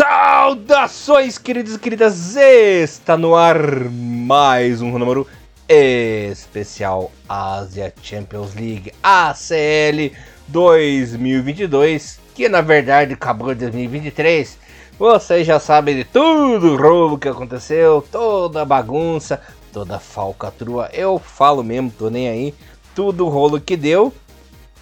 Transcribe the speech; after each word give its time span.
Saudações, 0.00 1.36
queridos 1.36 1.74
e 1.74 1.78
queridas! 1.78 2.34
Está 2.34 3.18
no 3.18 3.34
ar 3.34 3.84
mais 3.90 4.80
um 4.80 4.98
número 4.98 5.26
especial 5.68 7.12
Asia 7.28 7.92
Champions 8.02 8.54
League 8.54 8.94
ACL 9.02 10.16
2022, 10.48 12.18
que 12.34 12.48
na 12.48 12.62
verdade 12.62 13.12
acabou 13.12 13.52
em 13.52 13.56
2023. 13.56 14.56
Vocês 14.98 15.46
já 15.46 15.60
sabem 15.60 15.96
de 15.96 16.04
tudo 16.04 16.72
o 16.72 16.76
roubo 16.78 17.18
que 17.18 17.28
aconteceu, 17.28 18.02
toda 18.10 18.62
a 18.62 18.64
bagunça, 18.64 19.38
toda 19.70 19.96
a 19.96 20.00
falcatrua. 20.00 20.88
Eu 20.94 21.18
falo 21.18 21.62
mesmo, 21.62 21.90
tô 21.90 22.08
nem 22.08 22.26
aí. 22.26 22.54
Tudo 22.94 23.26
o 23.26 23.28
rolo 23.28 23.60
que 23.60 23.76
deu. 23.76 24.10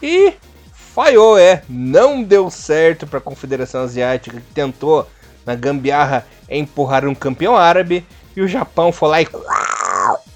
E 0.01 0.35
falhou, 0.99 1.39
é. 1.39 1.63
Não 1.69 2.25
deu 2.25 2.51
certo 2.51 3.07
para 3.07 3.19
a 3.19 3.23
Confederação 3.23 3.83
Asiática 3.83 4.41
que 4.41 4.53
tentou 4.53 5.09
na 5.47 5.55
gambiarra 5.55 6.27
empurrar 6.51 7.07
um 7.07 7.15
campeão 7.15 7.57
árabe 7.57 8.05
e 8.35 8.41
o 8.41 8.49
Japão 8.49 8.91
foi 8.91 9.09
lá 9.09 9.23
e 9.23 9.29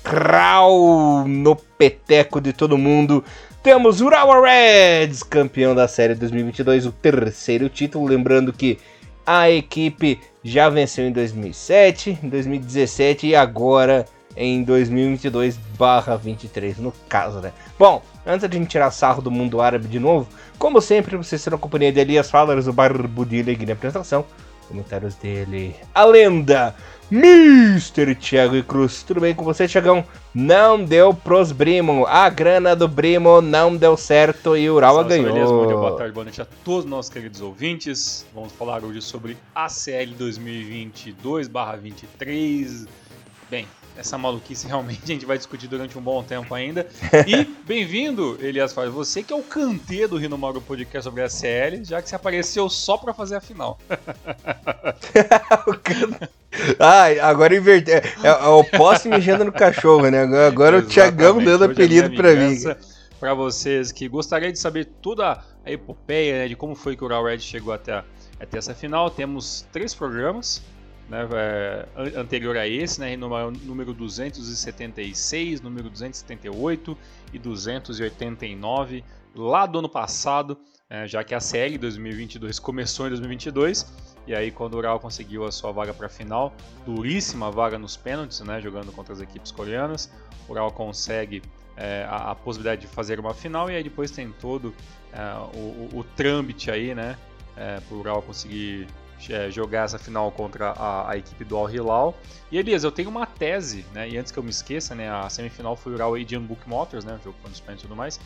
crau 0.05 1.27
no 1.27 1.57
peteco 1.57 2.41
de 2.41 2.53
todo 2.53 2.79
mundo. 2.79 3.25
Temos 3.61 4.01
Urawa 4.01 4.41
Reds, 4.41 5.25
campeão 5.25 5.75
da 5.75 5.89
série 5.89 6.15
2022, 6.15 6.87
o 6.87 6.93
terceiro 6.93 7.69
título, 7.69 8.07
lembrando 8.07 8.53
que 8.53 8.79
a 9.27 9.51
equipe 9.51 10.21
já 10.45 10.69
venceu 10.69 11.05
em 11.09 11.13
2007, 11.13 12.21
em 12.23 12.29
2017 12.29 13.27
e 13.27 13.35
agora 13.35 14.05
em 14.37 14.65
2022/23 14.65 16.79
no 16.79 16.93
caso, 17.09 17.41
né? 17.41 17.53
Bom, 17.79 18.03
antes 18.27 18.49
de 18.49 18.57
a 18.57 18.59
gente 18.59 18.71
tirar 18.71 18.91
sarro 18.91 19.21
do 19.21 19.31
mundo 19.31 19.61
árabe 19.61 19.87
de 19.89 19.99
novo, 19.99 20.27
como 20.59 20.81
sempre, 20.81 21.17
vocês 21.17 21.41
serão 21.41 21.59
companhia 21.59 21.93
de 21.93 22.01
Elias 22.01 22.31
Fallers, 22.31 22.67
o 22.67 22.73
Barbudilho 22.73 23.53
e 23.53 23.67
na 23.67 23.73
apresentação. 23.73 24.25
Comentários 24.69 25.17
dele. 25.17 25.75
A 25.95 26.05
lenda, 26.05 26.75
Mr. 27.11 28.15
Thiago 28.15 28.63
Cruz. 28.63 29.03
Tudo 29.03 29.21
bem 29.21 29.35
com 29.35 29.45
você, 29.45 29.69
Thiagão? 29.69 30.03
Não 30.35 30.83
deu 30.83 31.13
pros 31.13 31.53
Brimo. 31.53 32.07
A 32.07 32.31
grana 32.31 32.75
do 32.75 32.89
Brimo 32.89 33.43
não 33.43 33.77
deu 33.77 33.99
certo 33.99 34.57
e 34.57 34.71
o 34.71 34.77
Urawa 34.77 35.05
ganhou. 35.05 35.29
Elias, 35.29 35.51
bom 35.51 35.67
dia, 35.67 35.77
boa 35.77 35.99
tarde, 35.99 36.15
boa 36.15 36.25
noite 36.25 36.41
a 36.41 36.47
todos 36.65 36.87
nossos 36.87 37.13
queridos 37.13 37.43
ouvintes. 37.43 38.25
Vamos 38.35 38.51
falar 38.53 38.83
hoje 38.83 39.03
sobre 39.03 39.37
ACL 39.55 40.15
2022/23. 40.17 42.87
Bem, 43.51 43.67
essa 43.97 44.17
maluquice 44.17 44.67
realmente 44.67 45.03
a 45.05 45.07
gente 45.07 45.27
vai 45.27 45.37
discutir 45.37 45.69
durante 45.69 45.99
um 45.99 46.03
bom 46.03 46.23
tempo 46.23 46.55
ainda. 46.55 46.87
E 47.27 47.45
bem-vindo, 47.67 48.39
Elias 48.41 48.73
Faz, 48.73 48.91
você 48.91 49.23
que 49.23 49.33
é 49.33 49.37
o 49.37 49.43
cantê 49.43 50.07
do 50.07 50.17
Rino 50.17 50.37
Mauro 50.39 50.61
Podcast 50.61 51.05
sobre 51.05 51.23
a 51.23 51.29
CL, 51.29 51.85
já 51.85 52.01
que 52.01 52.09
você 52.09 52.15
apareceu 52.15 52.69
só 52.69 52.97
pra 52.97 53.13
fazer 53.13 53.37
a 53.37 53.41
final. 53.41 53.79
Ai, 56.79 57.19
agora 57.19 57.57
inverteu. 57.57 57.95
É, 57.95 58.03
é, 58.23 58.29
é 58.29 58.47
o 58.49 58.63
posse 58.65 59.09
mexendo 59.09 59.45
no 59.45 59.53
cachorro, 59.53 60.11
né? 60.11 60.23
Agora, 60.23 60.47
agora 60.47 60.79
o 60.79 60.83
Thiagão 60.83 61.43
dando 61.43 61.65
apelido 61.65 62.15
pra 62.15 62.35
mim. 62.35 62.57
Para 63.19 63.35
vocês 63.35 63.93
que 63.93 64.09
gostariam 64.09 64.51
de 64.53 64.59
saber 64.59 64.85
toda 65.01 65.43
a 65.65 65.71
epopeia 65.71 66.39
né, 66.39 66.49
de 66.49 66.57
como 66.57 66.75
foi 66.75 66.97
que 66.97 67.05
o 67.05 67.09
Raw 67.09 67.25
Red 67.25 67.39
chegou 67.39 67.73
até, 67.73 68.03
até 68.41 68.59
essa 68.59 68.75
final, 68.75 69.11
temos 69.11 69.67
três 69.73 69.95
programas 69.95 70.61
né, 71.13 71.29
é, 71.35 72.19
anterior 72.19 72.57
a 72.57 72.67
esse, 72.67 72.99
né, 72.99 73.15
número 73.17 73.93
276, 73.93 75.61
número 75.61 75.91
278 75.91 76.97
e 77.35 77.39
289, 77.39 79.05
lá 79.37 79.67
do 79.67 79.81
ano 79.81 79.91
passado, 79.91 80.57
é, 80.89 81.07
já 81.07 81.23
que 81.23 81.35
a 81.35 81.41
série 81.41 81.77
2022 81.77 82.59
começou 82.59 83.07
em 83.07 83.11
2022, 83.11 83.93
e 84.27 84.35
aí 84.35 84.51
quando 84.51 84.73
o 84.73 84.79
Ural 84.79 84.99
conseguiu 84.99 85.45
a 85.45 85.53
sua 85.53 85.71
vaga 85.71 85.93
para 85.93 86.07
a 86.07 86.11
final, 86.11 86.55
duríssima 86.87 87.51
vaga 87.51 87.79
nos 87.79 87.95
pênaltis, 87.95 88.41
né, 88.41 88.59
jogando 88.63 88.91
contra 88.91 89.13
as 89.13 89.21
equipes 89.21 89.53
coreanas, 89.53 90.11
o 90.49 90.53
Ural 90.53 90.73
consegue 90.73 91.43
é, 91.77 92.07
a, 92.09 92.31
a, 92.31 92.35
possibilidade 92.35 92.81
de 92.81 92.87
fazer 92.87 93.21
uma 93.21 93.35
final, 93.35 93.71
e 93.71 93.77
aí 93.77 93.83
depois 93.83 94.11
tem 94.11 94.33
todo 94.41 94.75
é, 95.13 95.19
o, 95.55 95.59
o, 95.95 95.99
o 95.99 96.05
trâmite 96.17 96.71
aí, 96.71 96.95
né, 96.95 97.19
é, 97.55 97.81
para 97.81 97.95
o 97.95 98.01
Ural 98.01 98.23
conseguir 98.23 98.87
é, 99.31 99.51
jogar 99.51 99.85
essa 99.85 99.99
final 99.99 100.31
contra 100.33 100.71
a, 100.71 101.11
a, 101.11 101.17
equipe 101.17 101.45
do 101.45 101.57
Al 101.57 101.71
Hilal. 101.71 102.19
E 102.51 102.59
Elias, 102.59 102.85
eu 102.85 102.91
tenho 102.91 103.09
uma 103.09 103.27
tese, 103.27 103.85
né? 103.93 104.09
E 104.09 104.17
antes 104.17 104.33
que 104.33 104.39
eu 104.39 104.43
me 104.43 104.51
esqueça, 104.51 104.95
né? 104.95 105.11
A 105.11 105.29
semifinal 105.29 105.77
foi 105.77 105.93
o 105.93 105.95
Ural 105.97 106.15
Adian 106.15 106.43
Book 106.43 106.69
Motors, 106.69 107.05
né? 107.05 107.19
O 107.21 107.25
jogo 107.25 107.37
pênaltis 107.43 107.61
e 107.61 107.83
tudo 107.83 107.95
mais. 107.95 108.19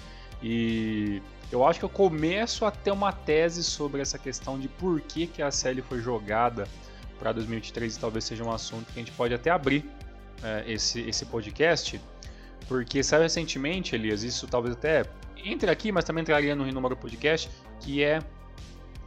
E 0.42 1.20
eu 1.50 1.66
acho 1.66 1.78
que 1.78 1.84
eu 1.84 1.90
começo 1.90 2.64
a 2.64 2.70
ter 2.70 2.90
uma 2.90 3.12
tese 3.12 3.62
sobre 3.62 4.00
essa 4.00 4.18
questão 4.18 4.58
de 4.58 4.68
por 4.68 5.00
que, 5.00 5.26
que 5.26 5.42
a 5.42 5.50
série 5.50 5.82
foi 5.82 6.00
jogada 6.00 6.68
para 7.18 7.32
2023 7.32 7.96
e 7.96 7.98
talvez 7.98 8.24
seja 8.24 8.44
um 8.44 8.52
assunto 8.52 8.92
que 8.92 8.98
a 8.98 9.02
gente 9.02 9.12
pode 9.12 9.32
até 9.34 9.50
abrir 9.50 9.84
é, 10.42 10.64
esse, 10.66 11.00
esse 11.00 11.24
podcast. 11.26 12.00
Porque 12.68 13.02
saiu 13.02 13.22
recentemente, 13.22 13.94
Elias, 13.94 14.22
isso 14.22 14.46
talvez 14.46 14.74
até 14.74 15.04
entre 15.44 15.70
aqui, 15.70 15.92
mas 15.92 16.04
também 16.04 16.22
entraria 16.22 16.54
no 16.56 16.70
Número 16.70 16.96
Podcast, 16.96 17.48
que 17.80 18.02
é 18.02 18.20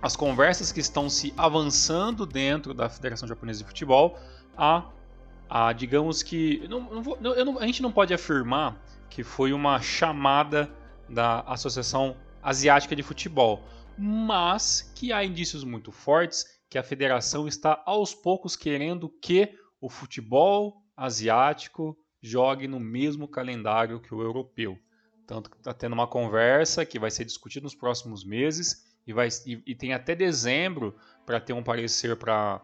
as 0.02 0.16
conversas 0.16 0.72
que 0.72 0.80
estão 0.80 1.10
se 1.10 1.34
avançando 1.38 2.26
dentro 2.26 2.74
da 2.74 2.90
Federação 2.90 3.28
Japonesa 3.28 3.60
de 3.60 3.66
Futebol 3.66 4.18
a, 4.58 4.90
a 5.50 5.74
digamos 5.74 6.24
que. 6.24 6.66
Não, 6.70 6.82
não, 6.82 7.46
não, 7.46 7.60
a 7.60 7.66
gente 7.66 7.82
não 7.82 7.92
pode 7.92 8.14
afirmar 8.14 8.82
que 9.10 9.24
foi 9.24 9.52
uma 9.52 9.82
chamada 9.82 10.72
da 11.10 11.42
Associação 11.42 12.16
Asiática 12.42 12.96
de 12.96 13.04
Futebol, 13.04 13.62
mas 13.98 14.94
que 14.96 15.12
há 15.12 15.24
indícios 15.24 15.64
muito 15.64 15.92
fortes 15.92 16.46
que 16.70 16.78
a 16.78 16.84
federação 16.84 17.48
está 17.48 17.82
aos 17.86 18.14
poucos 18.14 18.56
querendo 18.56 19.10
que 19.10 19.58
o 19.82 19.90
futebol 19.90 20.84
asiático 20.96 21.98
jogue 22.22 22.68
no 22.68 22.80
mesmo 22.80 23.28
calendário 23.28 24.00
que 24.00 24.14
o 24.14 24.22
europeu. 24.22 24.78
Tanto 25.26 25.50
que 25.50 25.58
está 25.58 25.74
tendo 25.74 25.94
uma 25.94 26.08
conversa 26.08 26.86
que 26.86 27.00
vai 27.00 27.10
ser 27.10 27.26
discutida 27.26 27.64
nos 27.64 27.76
próximos 27.76 28.24
meses 28.24 28.89
e, 29.10 29.14
vai, 29.14 29.28
e, 29.44 29.60
e 29.66 29.74
tem 29.74 29.92
até 29.92 30.14
dezembro 30.14 30.96
para 31.26 31.40
ter 31.40 31.54
um 31.54 31.64
parecer 31.64 32.16
para 32.16 32.62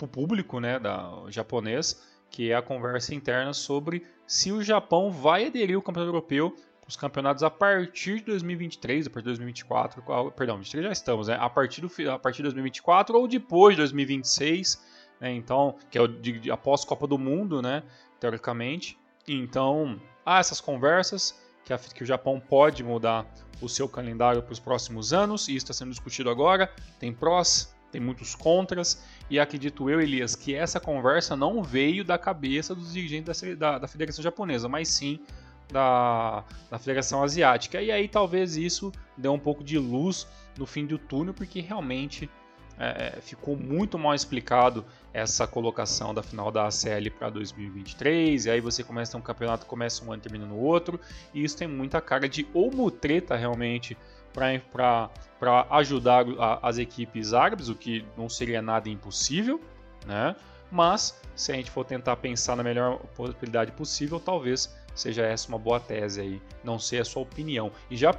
o 0.00 0.08
público 0.08 0.58
né, 0.58 0.78
da, 0.78 1.24
japonês, 1.28 2.02
que 2.30 2.50
é 2.50 2.54
a 2.54 2.62
conversa 2.62 3.14
interna 3.14 3.52
sobre 3.52 4.06
se 4.26 4.50
o 4.50 4.62
Japão 4.62 5.10
vai 5.10 5.46
aderir 5.46 5.76
ao 5.76 5.82
campeonato 5.82 6.08
europeu 6.08 6.56
os 6.88 6.96
campeonatos 6.96 7.42
a 7.42 7.50
partir 7.50 8.20
de 8.20 8.24
2023, 8.24 9.06
a 9.06 9.10
partir 9.10 9.24
de 9.24 9.30
2024, 9.32 10.02
perdão, 10.32 10.56
2023 10.56 10.84
já 10.86 10.92
estamos, 10.92 11.28
né? 11.28 11.36
A 11.38 11.50
partir, 11.50 11.82
do, 11.82 12.10
a 12.10 12.18
partir 12.18 12.38
de 12.38 12.44
2024 12.44 13.16
ou 13.16 13.28
depois 13.28 13.74
de 13.74 13.82
2026, 13.82 14.82
né? 15.20 15.30
Então, 15.32 15.76
que 15.90 15.98
é 15.98 16.00
o 16.00 16.08
de, 16.08 16.40
de, 16.40 16.50
após 16.50 16.86
Copa 16.86 17.06
do 17.06 17.18
Mundo, 17.18 17.60
né? 17.60 17.82
Teoricamente. 18.18 18.98
Então, 19.28 20.00
há 20.24 20.38
essas 20.38 20.60
conversas 20.60 21.38
que, 21.64 21.72
a, 21.72 21.78
que 21.78 22.02
o 22.02 22.06
Japão 22.06 22.40
pode 22.40 22.82
mudar 22.82 23.26
o 23.60 23.68
seu 23.68 23.88
calendário 23.88 24.42
para 24.42 24.52
os 24.52 24.58
próximos 24.58 25.12
anos, 25.12 25.48
e 25.48 25.52
isso 25.52 25.64
está 25.64 25.72
sendo 25.72 25.90
discutido 25.90 26.28
agora. 26.28 26.70
Tem 26.98 27.12
prós, 27.12 27.74
tem 27.90 28.00
muitos 28.00 28.34
contras, 28.34 29.04
e 29.30 29.38
acredito 29.38 29.88
eu, 29.88 30.00
Elias, 30.00 30.34
que 30.34 30.54
essa 30.54 30.80
conversa 30.80 31.36
não 31.36 31.62
veio 31.62 32.04
da 32.04 32.18
cabeça 32.18 32.74
dos 32.74 32.92
dirigentes 32.92 33.40
da, 33.40 33.54
da, 33.54 33.78
da 33.78 33.88
Federação 33.88 34.22
Japonesa, 34.22 34.68
mas 34.68 34.88
sim 34.88 35.20
da, 35.72 36.44
da 36.70 36.78
Federação 36.78 37.22
Asiática. 37.22 37.80
E 37.80 37.90
aí 37.90 38.08
talvez 38.08 38.56
isso 38.56 38.92
dê 39.16 39.28
um 39.28 39.38
pouco 39.38 39.62
de 39.64 39.78
luz 39.78 40.26
no 40.58 40.66
fim 40.66 40.86
do 40.86 40.98
túnel, 40.98 41.32
porque 41.32 41.60
realmente 41.60 42.28
é, 42.82 43.14
é, 43.16 43.20
ficou 43.20 43.56
muito 43.56 43.96
mal 43.96 44.12
explicado 44.12 44.84
essa 45.14 45.46
colocação 45.46 46.12
da 46.12 46.20
final 46.20 46.50
da 46.50 46.66
ACL 46.66 47.12
para 47.16 47.30
2023, 47.30 48.46
e 48.46 48.50
aí 48.50 48.60
você 48.60 48.82
começa 48.82 49.16
um 49.16 49.20
campeonato, 49.20 49.66
começa 49.66 50.04
um 50.04 50.12
ano 50.12 50.20
termina 50.20 50.44
no 50.44 50.58
outro, 50.58 50.98
e 51.32 51.44
isso 51.44 51.56
tem 51.56 51.68
muita 51.68 52.00
cara 52.00 52.28
de 52.28 52.44
ou 52.52 52.72
mutreta 52.72 53.36
realmente 53.36 53.96
para 54.32 55.10
ajudar 55.70 56.24
as 56.60 56.78
equipes 56.78 57.32
árabes, 57.32 57.68
o 57.68 57.76
que 57.76 58.04
não 58.16 58.28
seria 58.28 58.60
nada 58.60 58.88
impossível, 58.88 59.60
né? 60.04 60.34
Mas 60.68 61.20
se 61.36 61.52
a 61.52 61.54
gente 61.54 61.70
for 61.70 61.84
tentar 61.84 62.16
pensar 62.16 62.56
na 62.56 62.64
melhor 62.64 62.98
possibilidade 63.14 63.70
possível, 63.72 64.18
talvez 64.18 64.74
seja 64.92 65.22
essa 65.22 65.48
uma 65.48 65.58
boa 65.58 65.78
tese 65.78 66.20
aí, 66.20 66.42
não 66.64 66.80
sei 66.80 66.98
a 66.98 67.04
sua 67.04 67.22
opinião. 67.22 67.70
E 67.88 67.96
já, 67.96 68.12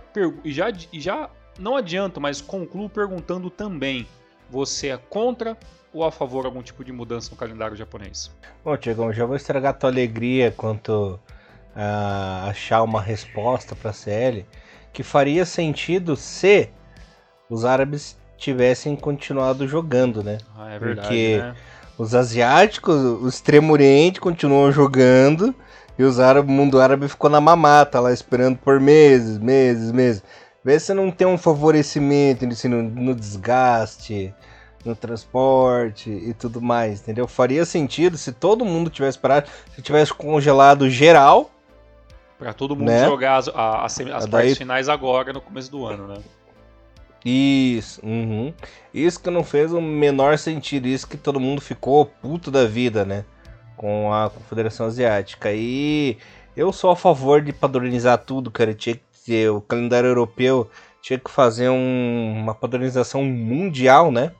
e 0.45 0.53
já, 0.53 0.67
e 0.69 1.01
já 1.01 1.29
não 1.59 1.75
adianto, 1.75 2.21
mas 2.21 2.39
concluo 2.39 2.88
perguntando 2.88 3.49
também 3.49 4.07
você 4.53 4.89
é 4.89 4.97
contra 4.97 5.57
ou 5.91 6.03
a 6.03 6.11
favor 6.11 6.41
de 6.41 6.47
algum 6.47 6.61
tipo 6.61 6.83
de 6.83 6.91
mudança 6.91 7.31
no 7.31 7.38
calendário 7.38 7.75
japonês? 7.75 8.31
Bom, 8.63 8.77
Tiagão, 8.77 9.11
já 9.11 9.25
vou 9.25 9.35
estragar 9.35 9.71
a 9.71 9.73
tua 9.73 9.89
alegria 9.89 10.53
quanto 10.55 11.19
a 11.75 12.50
achar 12.50 12.83
uma 12.83 13.01
resposta 13.01 13.75
para 13.75 13.89
a 13.89 13.94
CL 13.94 14.45
que 14.94 15.01
faria 15.01 15.44
sentido 15.44 16.15
se 16.15 16.69
os 17.50 17.65
árabes 17.65 18.15
tivessem 18.38 18.95
continuado 18.95 19.67
jogando, 19.67 20.23
né? 20.23 20.38
Ah, 20.55 20.69
é 20.69 20.77
verdade, 20.77 21.07
Porque 21.07 21.38
né? 21.39 21.55
os 21.97 22.13
asiáticos, 22.13 22.95
o 22.95 23.27
extremo 23.27 23.73
oriente 23.73 24.21
continuam 24.21 24.71
jogando 24.71 25.55
e 25.97 26.03
os 26.03 26.19
árabes, 26.19 26.51
o 26.51 26.53
mundo 26.53 26.79
árabe 26.79 27.07
ficou 27.07 27.29
na 27.29 27.41
mamata 27.41 28.00
lá 28.00 28.13
esperando 28.13 28.57
por 28.57 28.79
meses, 28.79 29.39
meses, 29.39 29.91
meses. 29.91 30.23
Vê 30.63 30.80
se 30.80 30.94
não 30.94 31.12
tem 31.12 31.27
um 31.27 31.38
favorecimento 31.38 32.45
no, 32.45 32.83
no 32.83 33.15
desgaste, 33.15 34.33
no 34.86 34.95
transporte 34.95 36.10
e 36.10 36.33
tudo 36.33 36.62
mais, 36.62 37.01
entendeu? 37.01 37.27
Faria 37.27 37.65
sentido 37.65 38.18
se 38.18 38.31
todo 38.31 38.65
mundo 38.65 38.89
tivesse 38.89 39.18
parado, 39.18 39.50
se 39.75 39.81
tivesse 39.81 40.13
congelado 40.13 40.89
geral. 40.89 41.51
Para 42.38 42.54
todo 42.54 42.75
mundo 42.75 42.88
né? 42.88 43.06
jogar 43.06 43.38
as, 43.38 43.48
as, 43.48 44.00
as 44.00 44.27
partes 44.27 44.57
finais 44.57 44.89
agora, 44.89 45.31
no 45.33 45.42
começo 45.42 45.71
do 45.71 45.86
ano, 45.86 46.07
né? 46.07 46.18
Isso, 47.25 48.06
uhum. 48.06 48.54
isso 48.94 49.21
que 49.21 49.30
não 49.30 49.45
fez 49.45 49.71
o 49.71 49.80
menor 49.80 50.38
sentido, 50.38 50.88
isso 50.88 51.07
que 51.07 51.15
todo 51.15 51.39
mundo 51.39 51.62
ficou 51.62 52.06
puto 52.06 52.51
da 52.51 52.65
vida, 52.65 53.06
né? 53.06 53.24
Com 53.77 54.13
a 54.13 54.30
Confederação 54.30 54.88
Asiática. 54.88 55.54
E 55.54 56.18
eu 56.56 56.74
sou 56.74 56.92
a 56.92 56.98
favor 56.98 57.42
de 57.42 57.54
padronizar 57.54 58.18
tudo, 58.18 58.51
cara. 58.51 58.74
Tinha 58.74 58.95
que 58.95 59.01
ter 59.25 59.49
o 59.49 59.61
calendário 59.61 60.07
europeu, 60.07 60.69
tinha 61.01 61.19
que 61.19 61.29
fazer 61.29 61.69
um, 61.69 62.33
uma 62.41 62.55
padronização 62.55 63.23
mundial, 63.23 64.11
né? 64.11 64.31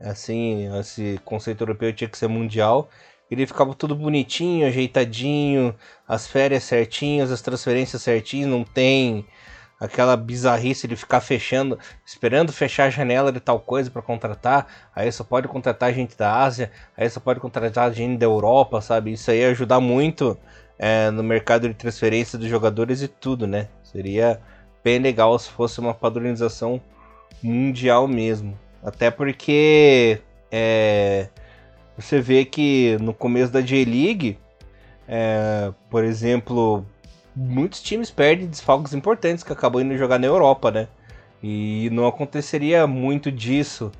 Assim, 0.00 0.68
esse 0.78 1.18
conceito 1.24 1.62
europeu 1.62 1.92
tinha 1.92 2.08
que 2.08 2.18
ser 2.18 2.28
mundial. 2.28 2.88
Ele 3.30 3.46
ficava 3.46 3.74
tudo 3.74 3.96
bonitinho, 3.96 4.66
ajeitadinho, 4.66 5.74
as 6.06 6.26
férias 6.26 6.64
certinhas, 6.64 7.32
as 7.32 7.40
transferências 7.40 8.02
certinhas, 8.02 8.48
não 8.48 8.62
tem 8.62 9.26
aquela 9.80 10.16
bizarrice 10.16 10.88
de 10.88 10.96
ficar 10.96 11.20
fechando, 11.20 11.78
esperando 12.04 12.52
fechar 12.52 12.84
a 12.84 12.90
janela 12.90 13.32
de 13.32 13.40
tal 13.40 13.60
coisa 13.60 13.90
para 13.90 14.00
contratar, 14.00 14.66
aí 14.94 15.10
só 15.12 15.22
pode 15.22 15.48
contratar 15.48 15.92
gente 15.92 16.16
da 16.16 16.34
Ásia, 16.42 16.70
aí 16.96 17.08
só 17.10 17.20
pode 17.20 17.40
contratar 17.40 17.92
gente 17.92 18.18
da 18.18 18.26
Europa, 18.26 18.80
sabe? 18.80 19.12
Isso 19.12 19.30
aí 19.30 19.40
ia 19.40 19.50
ajudar 19.50 19.80
muito 19.80 20.38
é, 20.78 21.10
no 21.10 21.22
mercado 21.22 21.68
de 21.68 21.74
transferência 21.74 22.38
dos 22.38 22.48
jogadores 22.48 23.02
e 23.02 23.08
tudo, 23.08 23.46
né? 23.46 23.68
Seria 23.82 24.40
bem 24.84 24.98
legal 24.98 25.38
se 25.38 25.50
fosse 25.50 25.80
uma 25.80 25.94
padronização 25.94 26.80
mundial 27.42 28.06
mesmo. 28.06 28.58
Até 28.82 29.10
porque 29.10 30.20
é, 30.50 31.28
você 31.96 32.20
vê 32.20 32.44
que 32.44 32.96
no 33.00 33.12
começo 33.14 33.52
da 33.52 33.60
J-League, 33.60 34.38
é, 35.08 35.72
por 35.90 36.04
exemplo, 36.04 36.84
muitos 37.34 37.82
times 37.82 38.10
perdem 38.10 38.46
desfalques 38.46 38.92
importantes 38.92 39.42
que 39.42 39.52
acabam 39.52 39.82
indo 39.82 39.96
jogar 39.96 40.18
na 40.18 40.26
Europa, 40.26 40.70
né? 40.70 40.88
E 41.42 41.88
não 41.92 42.06
aconteceria 42.06 42.86
muito 42.86 43.30
disso 43.30 43.92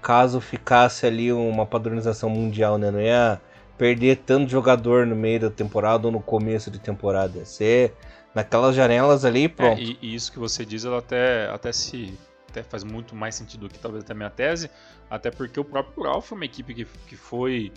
caso 0.00 0.40
ficasse 0.40 1.06
ali 1.06 1.32
uma 1.32 1.64
padronização 1.64 2.28
mundial, 2.28 2.76
né? 2.76 2.90
Não 2.90 3.00
ia 3.00 3.40
perder 3.76 4.16
tanto 4.18 4.50
jogador 4.50 5.06
no 5.06 5.16
meio 5.16 5.40
da 5.40 5.50
temporada 5.50 6.06
ou 6.06 6.12
no 6.12 6.20
começo 6.20 6.70
de 6.70 6.78
temporada. 6.78 7.38
Ia 7.38 7.44
ser 7.44 7.94
naquelas 8.34 8.74
janelas 8.74 9.24
ali 9.24 9.48
pronto. 9.48 9.78
É, 9.78 9.82
e, 9.82 9.98
e, 10.00 10.14
isso 10.14 10.32
que 10.32 10.38
você 10.38 10.64
diz, 10.64 10.84
ela 10.84 10.98
até, 10.98 11.48
até 11.50 11.72
se 11.72 12.18
até 12.48 12.62
faz 12.62 12.84
muito 12.84 13.16
mais 13.16 13.34
sentido 13.34 13.66
do 13.66 13.72
que 13.72 13.78
talvez 13.78 14.04
até 14.04 14.12
a 14.12 14.16
minha 14.16 14.30
tese, 14.30 14.70
até 15.10 15.30
porque 15.30 15.58
o 15.58 15.64
próprio 15.64 16.04
Ural 16.04 16.22
foi 16.22 16.36
uma 16.36 16.44
equipe 16.44 16.72
que, 16.72 16.84
que 16.84 17.16
foi, 17.16 17.72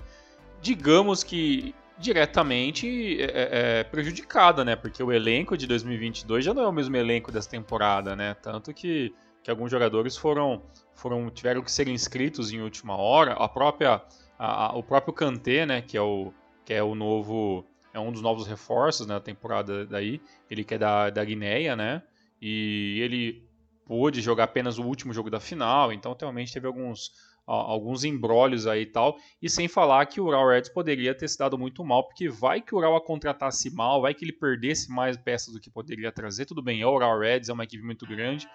digamos 0.61 1.23
que 1.23 1.73
diretamente 1.97 3.19
é, 3.19 3.25
é, 3.25 3.49
é, 3.79 3.83
prejudicada, 3.83 4.63
né? 4.63 4.75
Porque 4.75 5.01
o 5.01 5.11
elenco 5.11 5.57
de 5.57 5.65
2022 5.65 6.45
já 6.45 6.53
não 6.53 6.61
é 6.61 6.67
o 6.67 6.71
mesmo 6.71 6.95
elenco 6.95 7.31
dessa 7.31 7.49
temporada, 7.49 8.15
né? 8.15 8.35
Tanto 8.35 8.73
que, 8.73 9.13
que 9.43 9.49
alguns 9.49 9.71
jogadores 9.71 10.15
foram, 10.15 10.61
foram 10.93 11.29
tiveram 11.31 11.61
que 11.61 11.71
ser 11.71 11.87
inscritos 11.87 12.53
em 12.53 12.61
última 12.61 12.95
hora. 12.95 13.33
A 13.33 13.49
própria, 13.49 14.01
a, 14.37 14.67
a, 14.67 14.77
o 14.77 14.83
próprio 14.83 15.13
Kanté, 15.13 15.65
né? 15.65 15.81
Que 15.81 15.97
é 15.97 16.01
o, 16.01 16.33
que 16.65 16.73
é 16.73 16.83
o 16.83 16.95
novo, 16.95 17.65
é 17.93 17.99
um 17.99 18.11
dos 18.11 18.21
novos 18.21 18.47
reforços 18.47 19.07
na 19.07 19.15
né, 19.15 19.19
temporada 19.19 19.85
daí. 19.85 20.21
Ele 20.49 20.63
que 20.63 20.73
é 20.73 20.77
da, 20.77 21.09
da 21.09 21.23
Guinéia, 21.23 21.75
né? 21.75 22.03
E 22.41 22.99
ele 23.01 23.47
pôde 23.85 24.21
jogar 24.21 24.43
apenas 24.45 24.77
o 24.77 24.83
último 24.83 25.13
jogo 25.13 25.29
da 25.29 25.39
final, 25.39 25.93
então 25.93 26.15
realmente 26.19 26.53
teve 26.53 26.67
alguns 26.67 27.11
alguns 27.47 28.03
embrólios 28.03 28.67
aí 28.67 28.81
e 28.81 28.85
tal, 28.85 29.17
e 29.41 29.49
sem 29.49 29.69
falar 29.69 30.05
que 30.05 30.19
o 30.19 30.25
Ural 30.25 30.49
Reds 30.49 30.69
poderia 30.69 31.15
ter 31.15 31.29
se 31.29 31.37
dado 31.37 31.57
muito 31.57 31.81
mal, 31.81 32.03
porque 32.03 32.27
vai 32.27 32.59
que 32.61 32.75
o 32.75 32.77
Ural 32.77 32.97
a 32.97 33.01
contratasse 33.01 33.73
mal, 33.73 34.01
vai 34.01 34.13
que 34.13 34.25
ele 34.25 34.33
perdesse 34.33 34.91
mais 34.91 35.15
peças 35.15 35.53
do 35.53 35.59
que 35.59 35.69
poderia 35.69 36.11
trazer, 36.11 36.45
tudo 36.45 36.61
bem, 36.61 36.81
é 36.81 36.85
o 36.85 36.93
Ural 36.93 37.17
Reds, 37.17 37.47
é 37.47 37.53
uma 37.53 37.63
equipe 37.63 37.81
muito 37.81 38.05
grande, 38.05 38.45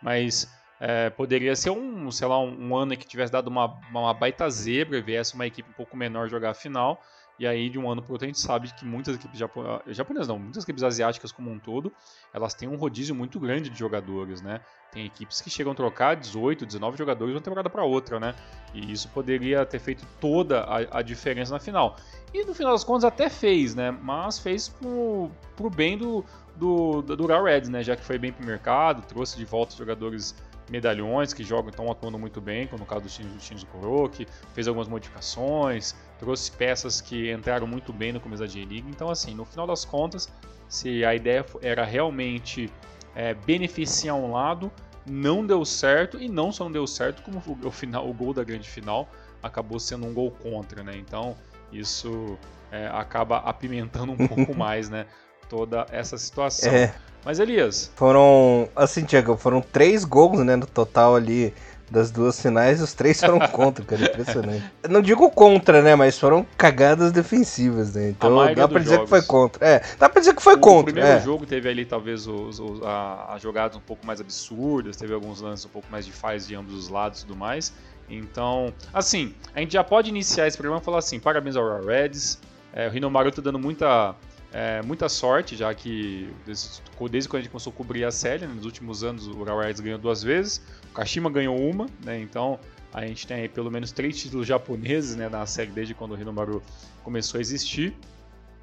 mas 0.00 0.48
é, 0.80 1.10
poderia 1.10 1.56
ser 1.56 1.70
um, 1.70 2.10
sei 2.10 2.28
lá, 2.28 2.38
um, 2.38 2.76
ano 2.76 2.96
que 2.96 3.06
tivesse 3.06 3.32
dado 3.32 3.48
uma, 3.48 3.78
uma 3.90 4.12
baita 4.12 4.48
zebra 4.50 4.98
e 4.98 5.02
viesse 5.02 5.34
uma 5.34 5.46
equipe 5.46 5.68
um 5.70 5.72
pouco 5.72 5.96
menor 5.96 6.28
jogar 6.28 6.50
a 6.50 6.54
final, 6.54 7.00
e 7.38 7.46
aí, 7.46 7.68
de 7.68 7.78
um 7.78 7.90
ano 7.90 8.00
para 8.00 8.12
outro, 8.12 8.24
a 8.24 8.28
gente 8.28 8.40
sabe 8.40 8.72
que 8.72 8.84
muitas 8.84 9.14
equipes 9.14 9.38
japonesas, 9.38 9.82
japonesas 9.88 10.28
não, 10.28 10.38
muitas 10.38 10.62
equipes 10.62 10.82
asiáticas 10.82 11.30
como 11.30 11.50
um 11.50 11.58
todo, 11.58 11.92
elas 12.32 12.54
têm 12.54 12.66
um 12.66 12.76
rodízio 12.76 13.14
muito 13.14 13.38
grande 13.38 13.68
de 13.68 13.78
jogadores, 13.78 14.40
né? 14.40 14.60
Tem 14.90 15.04
equipes 15.04 15.42
que 15.42 15.50
chegam 15.50 15.72
a 15.72 15.74
trocar 15.74 16.16
18, 16.16 16.64
19 16.64 16.96
jogadores 16.96 17.32
de 17.32 17.36
uma 17.36 17.42
temporada 17.42 17.68
para 17.68 17.84
outra, 17.84 18.18
né? 18.18 18.34
E 18.72 18.90
isso 18.90 19.08
poderia 19.10 19.66
ter 19.66 19.78
feito 19.78 20.06
toda 20.18 20.62
a, 20.62 20.98
a, 20.98 21.02
diferença 21.02 21.52
na 21.52 21.60
final. 21.60 21.96
E 22.32 22.42
no 22.42 22.54
final 22.54 22.72
das 22.72 22.84
contas 22.84 23.04
até 23.04 23.28
fez, 23.28 23.74
né? 23.74 23.90
Mas 23.90 24.38
fez 24.38 24.70
pro, 24.70 25.30
pro 25.54 25.68
bem 25.68 25.98
do, 25.98 26.24
do, 26.54 27.02
do 27.02 27.26
Real 27.26 27.44
Reds, 27.44 27.68
né? 27.68 27.82
Já 27.82 27.96
que 27.96 28.04
foi 28.04 28.16
bem 28.16 28.32
pro 28.32 28.46
mercado, 28.46 29.02
trouxe 29.06 29.36
de 29.36 29.44
volta 29.44 29.76
jogadores 29.76 30.34
medalhões 30.70 31.32
que 31.32 31.44
jogam 31.44 31.70
estão 31.70 31.90
atuando 31.90 32.18
muito 32.18 32.40
bem, 32.40 32.66
como 32.66 32.80
no 32.80 32.86
caso 32.86 33.02
do 33.02 33.08
Shinzo 33.08 33.66
Kuroki, 33.66 34.26
fez 34.52 34.66
algumas 34.66 34.88
modificações, 34.88 35.94
trouxe 36.18 36.50
peças 36.52 37.00
que 37.00 37.32
entraram 37.32 37.66
muito 37.66 37.92
bem 37.92 38.12
no 38.12 38.20
começo 38.20 38.42
da 38.42 38.48
J-League. 38.48 38.88
Então, 38.88 39.10
assim, 39.10 39.34
no 39.34 39.44
final 39.44 39.66
das 39.66 39.84
contas, 39.84 40.28
se 40.68 41.04
a 41.04 41.14
ideia 41.14 41.44
era 41.62 41.84
realmente 41.84 42.70
é, 43.14 43.34
beneficiar 43.34 44.16
um 44.16 44.32
lado, 44.32 44.70
não 45.08 45.46
deu 45.46 45.64
certo 45.64 46.20
e 46.20 46.28
não 46.28 46.50
só 46.50 46.64
não 46.64 46.72
deu 46.72 46.86
certo, 46.86 47.22
como 47.22 47.42
o, 47.64 47.70
final, 47.70 48.08
o 48.08 48.12
gol 48.12 48.34
da 48.34 48.42
grande 48.42 48.68
final 48.68 49.08
acabou 49.42 49.78
sendo 49.78 50.06
um 50.06 50.12
gol 50.12 50.30
contra, 50.30 50.82
né? 50.82 50.92
Então, 50.96 51.36
isso 51.72 52.36
é, 52.70 52.88
acaba 52.88 53.38
apimentando 53.38 54.12
um 54.12 54.16
pouco 54.28 54.54
mais, 54.54 54.88
né? 54.88 55.06
Toda 55.48 55.86
essa 55.90 56.18
situação. 56.18 56.72
É. 56.72 56.94
Mas 57.24 57.40
Elias. 57.40 57.90
Foram, 57.96 58.68
assim, 58.76 59.04
Tiago, 59.04 59.36
foram 59.36 59.60
três 59.60 60.04
gols, 60.04 60.44
né, 60.44 60.54
no 60.54 60.66
total 60.66 61.16
ali 61.16 61.52
das 61.90 62.10
duas 62.10 62.40
finais, 62.40 62.80
os 62.80 62.94
três 62.94 63.20
foram 63.20 63.38
contra, 63.50 63.84
cara, 63.84 64.02
impressionante. 64.02 64.64
Não 64.88 65.00
digo 65.02 65.28
contra, 65.30 65.82
né, 65.82 65.94
mas 65.94 66.18
foram 66.18 66.46
cagadas 66.56 67.12
defensivas, 67.12 67.94
né, 67.94 68.10
então 68.10 68.54
dá 68.54 68.68
pra 68.68 68.78
dizer 68.78 68.94
jogos. 68.96 69.10
que 69.10 69.10
foi 69.10 69.22
contra. 69.22 69.66
É, 69.66 69.82
dá 69.98 70.08
pra 70.08 70.20
dizer 70.20 70.34
que 70.34 70.42
foi 70.42 70.54
o 70.54 70.58
contra. 70.58 70.90
O 70.90 70.94
primeiro 70.94 71.18
é. 71.18 71.20
jogo 71.20 71.46
teve 71.46 71.68
ali 71.68 71.84
talvez 71.84 72.26
os, 72.26 72.60
os 72.60 72.82
a, 72.82 73.34
as 73.34 73.42
jogadas 73.42 73.76
um 73.76 73.80
pouco 73.80 74.06
mais 74.06 74.20
absurdas, 74.20 74.96
teve 74.96 75.12
alguns 75.12 75.40
lances 75.40 75.64
um 75.64 75.70
pouco 75.70 75.88
mais 75.90 76.06
de 76.06 76.12
faz 76.12 76.46
de 76.46 76.54
ambos 76.54 76.74
os 76.74 76.88
lados 76.88 77.22
e 77.22 77.26
tudo 77.26 77.36
mais. 77.36 77.72
Então, 78.08 78.72
assim, 78.94 79.34
a 79.52 79.60
gente 79.60 79.72
já 79.72 79.82
pode 79.82 80.08
iniciar 80.08 80.46
esse 80.46 80.56
programa 80.56 80.80
e 80.80 80.84
falar 80.84 80.98
assim, 80.98 81.18
parabéns 81.18 81.56
ao 81.56 81.84
Reds, 81.84 82.38
é, 82.72 82.86
o 82.86 82.90
Rinomaru 82.90 83.32
tá 83.32 83.42
dando 83.42 83.58
muita 83.58 84.14
é, 84.52 84.80
muita 84.82 85.08
sorte, 85.08 85.56
já 85.56 85.74
que 85.74 86.32
desde, 86.44 86.80
desde, 87.10 87.28
quando 87.28 87.40
a 87.40 87.42
gente 87.42 87.50
começou 87.50 87.72
a 87.72 87.76
cobrir 87.76 88.04
a 88.04 88.10
série, 88.10 88.46
né, 88.46 88.54
nos 88.54 88.64
últimos 88.64 89.02
anos 89.02 89.26
o 89.26 89.44
Reds 89.44 89.80
ganhou 89.80 89.98
duas 89.98 90.22
vezes, 90.22 90.62
o 90.90 90.94
Kashima 90.94 91.30
ganhou 91.30 91.58
uma, 91.58 91.86
né, 92.04 92.20
então 92.20 92.58
a 92.92 93.06
gente 93.06 93.26
tem 93.26 93.38
aí 93.38 93.48
pelo 93.48 93.70
menos 93.70 93.92
três 93.92 94.18
títulos 94.18 94.46
japoneses 94.46 95.16
né, 95.16 95.28
na 95.28 95.44
série 95.44 95.70
desde 95.70 95.94
quando 95.94 96.12
o 96.12 96.20
Hinomaru 96.20 96.62
começou 97.04 97.38
a 97.38 97.40
existir. 97.40 97.94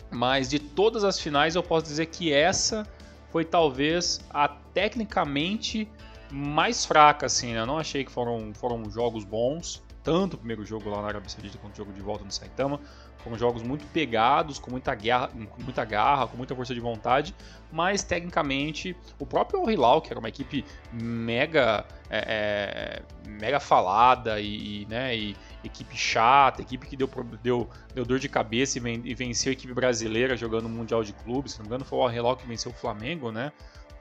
Mas 0.10 0.50
de 0.50 0.60
todas 0.60 1.04
as 1.04 1.20
finais 1.20 1.56
eu 1.56 1.63
posso 1.63 1.86
dizer 1.86 2.08
que 2.08 2.32
essa 2.32 2.88
foi 3.32 3.44
talvez 3.44 4.22
a 4.30 4.48
tecnicamente 4.48 5.88
mais 6.32 6.86
fraca, 6.86 7.25
assim, 7.25 7.54
né? 7.54 7.60
Eu 7.60 7.66
não 7.66 7.78
achei 7.78 8.04
que 8.04 8.12
foram, 8.12 8.52
foram 8.54 8.90
jogos 8.90 9.24
bons, 9.24 9.84
tanto 10.04 10.34
o 10.34 10.38
primeiro 10.38 10.66
jogo 10.66 10.90
lá 10.90 11.02
na 11.02 11.08
Arábia 11.08 11.30
Saudita 11.30 11.58
quanto 11.58 11.74
o 11.74 11.78
jogo 11.78 11.94
de 11.94 12.02
volta 12.02 12.24
no 12.24 12.32
Saitama. 12.32 12.80
Foram 13.24 13.38
jogos 13.38 13.63
muito 13.63 13.86
pegados, 13.88 14.60
com 14.60 14.70
muita, 14.70 14.94
guerra, 14.94 15.30
com 15.30 15.63
muita 15.63 15.86
garra, 15.86 16.27
com 16.27 16.36
muita 16.36 16.53
força 16.53 16.74
de 16.74 16.80
vontade, 16.82 17.34
mas 17.72 18.03
tecnicamente 18.03 18.96
o 19.18 19.25
próprio 19.25 19.62
Al 19.62 19.72
Hilal, 19.72 20.01
que 20.01 20.12
era 20.12 20.20
uma 20.20 20.27
equipe 20.27 20.65
mega, 20.92 21.86
é, 22.10 23.01
é, 23.25 23.30
mega 23.30 23.62
falada 23.62 24.42
e, 24.42 24.82
e, 24.82 24.86
né, 24.88 25.15
e 25.15 25.36
equipe 25.63 25.96
chata, 25.96 26.62
equipe 26.62 26.86
que 26.86 26.98
deu, 26.98 27.10
deu, 27.42 27.70
deu 27.96 28.06
dor 28.06 28.20
de 28.20 28.27
cabeça 28.27 28.77
e, 28.77 28.82
ven, 28.82 29.01
e 29.06 29.15
venceu 29.15 29.51
a 29.51 29.53
equipe 29.53 29.74
brasileira 29.74 30.36
jogando 30.36 30.65
o 30.65 30.70
Mundial 30.70 31.01
de 31.01 31.13
Clubes, 31.13 31.53
se 31.53 31.60
não 31.60 31.63
me 31.63 31.70
engano 31.70 31.86
foi 31.86 32.00
o 32.00 32.01
Al 32.01 32.13
Hilal 32.13 32.36
que 32.36 32.46
venceu 32.46 32.72
o 32.72 32.75
Flamengo, 32.75 33.32
né? 33.32 33.53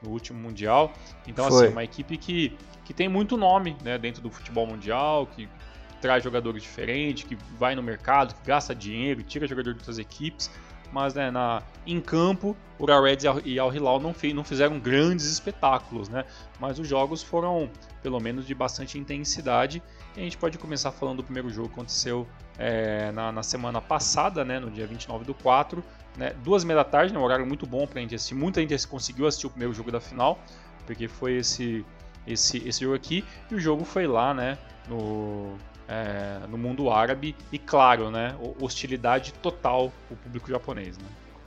no 0.03 0.09
último 0.11 0.37
Mundial. 0.37 0.91
Então, 1.25 1.45
assim, 1.45 1.55
Foi. 1.55 1.65
assim, 1.67 1.73
uma 1.73 1.83
equipe 1.83 2.17
que, 2.17 2.57
que 2.83 2.93
tem 2.93 3.07
muito 3.07 3.37
nome 3.37 3.75
né, 3.81 3.97
dentro 3.97 4.21
do 4.21 4.29
futebol 4.29 4.67
mundial, 4.67 5.25
que 5.27 5.47
traz 6.03 6.21
jogadores 6.21 6.61
diferentes, 6.61 7.23
que 7.23 7.37
vai 7.57 7.75
no 7.75 7.81
mercado, 7.81 8.35
que 8.35 8.45
gasta 8.45 8.75
dinheiro, 8.75 9.23
tira 9.23 9.47
jogador 9.47 9.71
de 9.71 9.79
outras 9.79 9.97
equipes. 9.97 10.51
Mas 10.91 11.13
né, 11.13 11.31
na, 11.31 11.63
em 11.87 11.99
campo, 12.01 12.55
o 12.77 12.85
Reds 12.85 13.25
e 13.45 13.57
Al 13.57 13.73
Hilal 13.73 14.01
não, 14.01 14.13
não 14.35 14.43
fizeram 14.43 14.79
grandes 14.79 15.25
espetáculos, 15.25 16.09
né? 16.09 16.25
Mas 16.59 16.77
os 16.77 16.87
jogos 16.87 17.23
foram, 17.23 17.69
pelo 18.03 18.19
menos, 18.19 18.45
de 18.45 18.53
bastante 18.53 18.99
intensidade. 18.99 19.81
E 20.15 20.19
a 20.19 20.23
gente 20.23 20.37
pode 20.37 20.57
começar 20.57 20.91
falando 20.91 21.17
do 21.17 21.23
primeiro 21.23 21.49
jogo 21.49 21.69
que 21.69 21.73
aconteceu 21.75 22.27
é, 22.59 23.11
na, 23.13 23.31
na, 23.31 23.41
semana 23.41 23.81
passada, 23.81 24.43
né, 24.45 24.59
no 24.59 24.69
dia 24.69 24.85
29 24.85 25.23
do 25.23 25.33
4. 25.33 25.83
Né, 26.17 26.35
duas 26.43 26.63
meia 26.63 26.77
da 26.77 26.83
tarde, 26.83 27.11
né, 27.11 27.17
um 27.17 27.23
horário 27.23 27.47
muito 27.47 27.65
bom 27.65 27.87
para 27.87 27.97
a 27.97 28.01
gente 28.01 28.13
assistir. 28.13 28.35
Muita 28.35 28.59
gente 28.61 28.87
conseguiu 28.87 29.25
assistir 29.25 29.47
o 29.47 29.49
primeiro 29.49 29.73
jogo 29.73 29.89
da 29.89 30.01
final, 30.01 30.37
porque 30.85 31.07
foi 31.07 31.37
esse 31.37 31.83
esse, 32.27 32.57
esse 32.67 32.81
jogo 32.81 32.95
aqui. 32.95 33.23
E 33.49 33.55
o 33.55 33.59
jogo 33.59 33.83
foi 33.83 34.07
lá, 34.07 34.33
né? 34.33 34.57
No, 34.87 35.55
é, 35.87 36.39
no 36.49 36.57
mundo 36.57 36.89
árabe 36.89 37.35
e 37.51 37.59
claro, 37.59 38.09
né, 38.09 38.35
hostilidade 38.59 39.33
total 39.41 39.91
o 40.09 40.15
público 40.15 40.49
japonês, 40.49 40.97
né? 40.97 41.05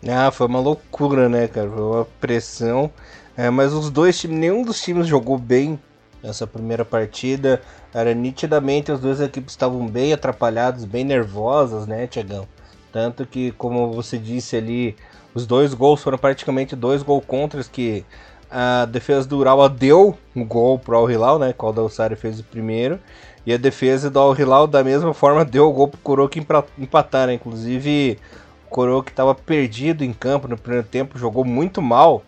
Ah, 0.08 0.30
foi 0.30 0.46
uma 0.46 0.60
loucura, 0.60 1.28
né, 1.28 1.48
cara? 1.48 1.70
Foi 1.70 1.82
uma 1.82 2.04
pressão. 2.20 2.90
É, 3.36 3.50
mas 3.50 3.72
os 3.72 3.90
dois 3.90 4.18
times, 4.18 4.38
nenhum 4.38 4.62
dos 4.62 4.80
times 4.80 5.06
jogou 5.06 5.38
bem 5.38 5.78
essa 6.22 6.46
primeira 6.46 6.84
partida. 6.84 7.60
Era 7.92 8.14
nitidamente 8.14 8.92
as 8.92 9.00
duas 9.00 9.20
equipes 9.20 9.52
estavam 9.52 9.86
bem 9.86 10.12
atrapalhadas, 10.12 10.84
bem 10.84 11.04
nervosas, 11.04 11.86
né, 11.86 12.06
Tiagão? 12.06 12.46
Tanto 12.92 13.26
que, 13.26 13.52
como 13.52 13.92
você 13.92 14.18
disse 14.18 14.56
ali, 14.56 14.96
os 15.34 15.46
dois 15.46 15.74
gols 15.74 16.02
foram 16.02 16.18
praticamente 16.18 16.76
dois 16.76 17.02
gols 17.02 17.24
contras 17.26 17.68
que 17.68 18.04
a 18.50 18.84
defesa 18.84 19.26
do 19.26 19.38
Urawa 19.38 19.68
deu 19.68 20.16
um 20.34 20.44
gol 20.44 20.78
pro 20.78 20.96
Al 20.96 21.10
Hilal, 21.10 21.38
né? 21.38 21.52
Qual 21.52 21.74
o 21.74 21.88
Sari 21.88 22.16
fez 22.16 22.40
o 22.40 22.44
primeiro. 22.44 23.00
E 23.46 23.54
a 23.54 23.56
defesa 23.56 24.10
do 24.10 24.18
Al 24.18 24.36
Hilal, 24.36 24.66
da 24.66 24.82
mesma 24.82 25.14
forma, 25.14 25.44
deu 25.44 25.68
o 25.68 25.72
gol 25.72 25.86
pro 25.86 26.00
Kuroki 26.00 26.44
empatar, 26.76 27.28
né? 27.28 27.34
Inclusive, 27.34 28.18
o 28.66 28.70
Kuroki 28.70 29.12
estava 29.12 29.36
perdido 29.36 30.02
em 30.02 30.12
campo 30.12 30.48
no 30.48 30.58
primeiro 30.58 30.84
tempo, 30.86 31.16
jogou 31.16 31.44
muito 31.44 31.80
mal 31.80 32.24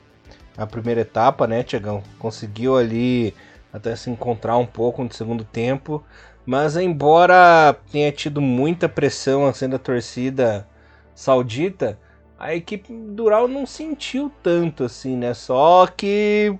a 0.56 0.64
primeira 0.64 1.00
etapa, 1.00 1.46
né, 1.48 1.64
Tiagão? 1.64 2.04
Conseguiu 2.20 2.76
ali 2.76 3.34
até 3.72 3.96
se 3.96 4.10
encontrar 4.10 4.56
um 4.58 4.66
pouco 4.66 5.02
no 5.02 5.12
segundo 5.12 5.42
tempo. 5.42 6.04
Mas 6.46 6.76
embora 6.76 7.76
tenha 7.90 8.10
tido 8.12 8.40
muita 8.40 8.88
pressão 8.88 9.46
assim 9.46 9.68
da 9.68 9.78
torcida 9.78 10.66
saudita, 11.14 11.98
a 12.38 12.54
equipe 12.54 12.92
Dural 12.92 13.48
não 13.48 13.66
sentiu 13.66 14.32
tanto 14.42 14.84
assim, 14.84 15.16
né? 15.16 15.34
Só 15.34 15.86
que 15.86 16.56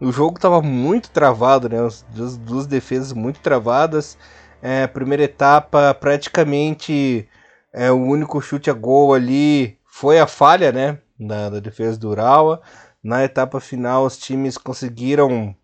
o 0.00 0.12
jogo 0.12 0.36
estava 0.36 0.62
muito 0.62 1.10
travado, 1.10 1.68
né? 1.68 1.84
As 1.84 2.02
duas, 2.10 2.36
duas 2.36 2.66
defesas 2.66 3.12
muito 3.12 3.40
travadas. 3.40 4.16
É, 4.62 4.86
primeira 4.86 5.24
etapa, 5.24 5.94
praticamente 5.94 7.28
é, 7.72 7.90
o 7.90 7.96
único 7.96 8.40
chute 8.40 8.70
a 8.70 8.72
gol 8.72 9.14
ali 9.14 9.78
foi 9.86 10.18
a 10.18 10.26
falha, 10.26 10.72
né? 10.72 10.98
Da, 11.18 11.48
da 11.50 11.60
defesa 11.60 11.98
do 11.98 12.10
Urawa. 12.10 12.60
Na 13.02 13.24
etapa 13.24 13.60
final, 13.60 14.04
os 14.04 14.16
times 14.16 14.58
conseguiram 14.58 15.54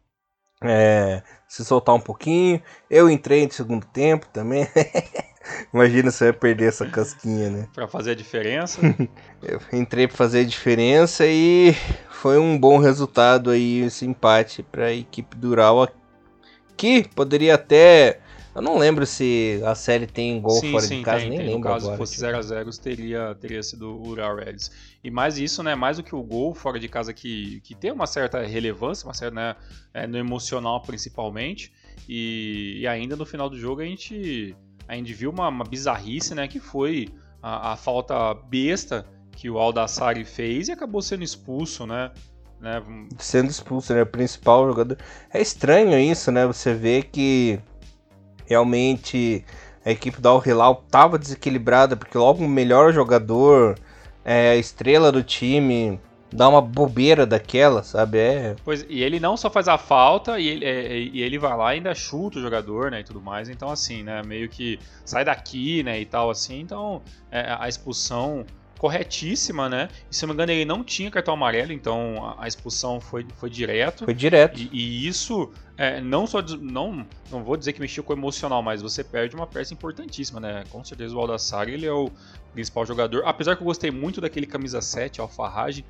é, 0.62 1.22
se 1.48 1.64
soltar 1.64 1.94
um 1.94 2.00
pouquinho. 2.00 2.60
Eu 2.90 3.10
entrei 3.10 3.44
no 3.46 3.52
segundo 3.52 3.86
tempo 3.86 4.26
também. 4.32 4.66
Imagina 5.72 6.10
se 6.10 6.24
eu 6.24 6.28
ia 6.28 6.32
perder 6.32 6.68
essa 6.68 6.86
casquinha, 6.86 7.50
né? 7.50 7.68
Pra 7.74 7.86
fazer 7.86 8.12
a 8.12 8.14
diferença. 8.14 8.80
eu 9.42 9.60
entrei 9.72 10.08
pra 10.08 10.16
fazer 10.16 10.40
a 10.40 10.44
diferença 10.44 11.24
e 11.26 11.74
foi 12.24 12.38
um 12.38 12.58
bom 12.58 12.78
resultado 12.78 13.50
aí 13.50 13.80
esse 13.80 14.06
empate 14.06 14.62
para 14.62 14.86
a 14.86 14.92
equipe 14.94 15.36
do 15.36 15.50
Ural, 15.50 15.86
que 16.74 17.06
poderia 17.14 17.54
até 17.54 18.18
eu 18.54 18.62
não 18.62 18.78
lembro 18.78 19.04
se 19.04 19.60
a 19.62 19.74
série 19.74 20.06
tem 20.06 20.40
gol 20.40 20.58
sim, 20.58 20.70
fora 20.70 20.84
sim, 20.84 20.98
de 21.00 21.04
casa, 21.04 21.18
tem, 21.18 21.28
nem 21.28 21.38
tem. 21.38 21.48
lembro 21.48 21.68
no 21.68 21.74
caso, 21.74 21.90
agora. 21.90 22.06
Se 22.06 22.16
fosse 22.16 22.24
0x0, 22.24 22.78
teria, 22.78 23.34
teria 23.34 23.62
sido 23.62 23.90
o 23.90 24.08
Ural 24.08 24.36
Reds. 24.36 24.70
E 25.02 25.10
mais 25.10 25.36
isso, 25.36 25.62
né, 25.62 25.74
mais 25.74 25.98
do 25.98 26.02
que 26.02 26.14
o 26.14 26.22
gol 26.22 26.54
fora 26.54 26.80
de 26.80 26.88
casa 26.88 27.12
que, 27.12 27.60
que 27.60 27.74
tem 27.74 27.92
uma 27.92 28.06
certa 28.06 28.40
relevância, 28.42 29.06
uma 29.06 29.12
certa, 29.12 29.34
né, 29.34 29.56
é, 29.92 30.06
no 30.06 30.16
emocional 30.16 30.80
principalmente, 30.80 31.74
e, 32.08 32.78
e, 32.80 32.86
ainda 32.86 33.16
no 33.16 33.26
final 33.26 33.50
do 33.50 33.58
jogo 33.58 33.82
a 33.82 33.84
gente, 33.84 34.56
a 34.88 34.94
gente 34.94 35.12
viu 35.12 35.28
uma, 35.28 35.48
uma 35.48 35.64
bizarrice, 35.64 36.34
né, 36.34 36.48
que 36.48 36.58
foi 36.58 37.10
a, 37.42 37.72
a 37.72 37.76
falta 37.76 38.32
besta 38.32 39.06
que 39.34 39.50
o 39.50 39.58
Aldassari 39.58 40.24
fez 40.24 40.68
e 40.68 40.72
acabou 40.72 41.02
sendo 41.02 41.24
expulso, 41.24 41.86
né? 41.86 42.10
né? 42.60 42.82
Sendo 43.18 43.50
expulso, 43.50 43.92
né? 43.94 44.02
O 44.02 44.06
principal 44.06 44.66
jogador. 44.66 44.96
É 45.32 45.40
estranho 45.40 45.98
isso, 45.98 46.32
né? 46.32 46.46
Você 46.46 46.74
vê 46.74 47.02
que 47.02 47.60
realmente 48.46 49.44
a 49.84 49.90
equipe 49.90 50.20
da 50.20 50.30
Al 50.30 50.42
Hilal 50.44 50.82
estava 50.86 51.18
desequilibrada, 51.18 51.96
porque 51.96 52.16
logo 52.16 52.42
o 52.42 52.48
melhor 52.48 52.92
jogador, 52.92 53.78
é, 54.24 54.50
a 54.50 54.56
estrela 54.56 55.12
do 55.12 55.22
time, 55.22 56.00
dá 56.32 56.48
uma 56.48 56.62
bobeira 56.62 57.26
daquela, 57.26 57.82
sabe? 57.82 58.18
É. 58.18 58.56
Pois, 58.64 58.84
e 58.88 59.02
ele 59.02 59.20
não 59.20 59.36
só 59.36 59.50
faz 59.50 59.68
a 59.68 59.76
falta, 59.76 60.38
e 60.38 60.48
ele, 60.48 60.64
é, 60.64 60.98
e 60.98 61.22
ele 61.22 61.38
vai 61.38 61.56
lá 61.56 61.74
e 61.74 61.76
ainda 61.76 61.94
chuta 61.94 62.38
o 62.38 62.42
jogador, 62.42 62.90
né, 62.90 63.00
e 63.00 63.04
tudo 63.04 63.20
mais. 63.20 63.50
Então, 63.50 63.68
assim, 63.70 64.02
né, 64.02 64.22
meio 64.22 64.48
que 64.48 64.78
sai 65.04 65.24
daqui, 65.24 65.82
né, 65.82 66.00
e 66.00 66.06
tal, 66.06 66.30
assim. 66.30 66.60
Então, 66.60 67.02
é, 67.30 67.54
a 67.58 67.68
expulsão 67.68 68.44
corretíssima, 68.84 69.66
né? 69.66 69.88
E 70.10 70.14
se 70.14 70.26
não 70.26 70.28
me 70.28 70.34
engano, 70.34 70.52
ele 70.52 70.66
não 70.66 70.84
tinha 70.84 71.10
cartão 71.10 71.32
amarelo, 71.32 71.72
então 71.72 72.36
a, 72.38 72.46
expulsão 72.46 73.00
foi, 73.00 73.26
foi 73.38 73.48
direto. 73.48 74.04
Foi 74.04 74.12
direto. 74.12 74.60
E, 74.60 74.68
e 74.70 75.08
isso 75.08 75.50
é, 75.78 76.02
não 76.02 76.26
só 76.26 76.42
não 76.60 77.06
não 77.30 77.42
vou 77.42 77.56
dizer 77.56 77.72
que 77.72 77.80
mexeu 77.80 78.04
com 78.04 78.12
o 78.12 78.16
emocional, 78.16 78.62
mas 78.62 78.82
você 78.82 79.02
perde 79.02 79.34
uma 79.34 79.46
peça 79.46 79.72
importantíssima, 79.72 80.38
né? 80.38 80.64
Com 80.68 80.84
certeza 80.84 81.16
o 81.16 81.18
Aldassari 81.18 81.72
ele 81.72 81.86
é 81.86 81.92
o 81.94 82.10
principal 82.52 82.84
jogador. 82.84 83.22
Apesar 83.24 83.56
que 83.56 83.62
eu 83.62 83.66
gostei 83.66 83.90
muito 83.90 84.20
daquele 84.20 84.44
camisa 84.44 84.82
7, 84.82 85.18
Alfarrage, 85.18 85.82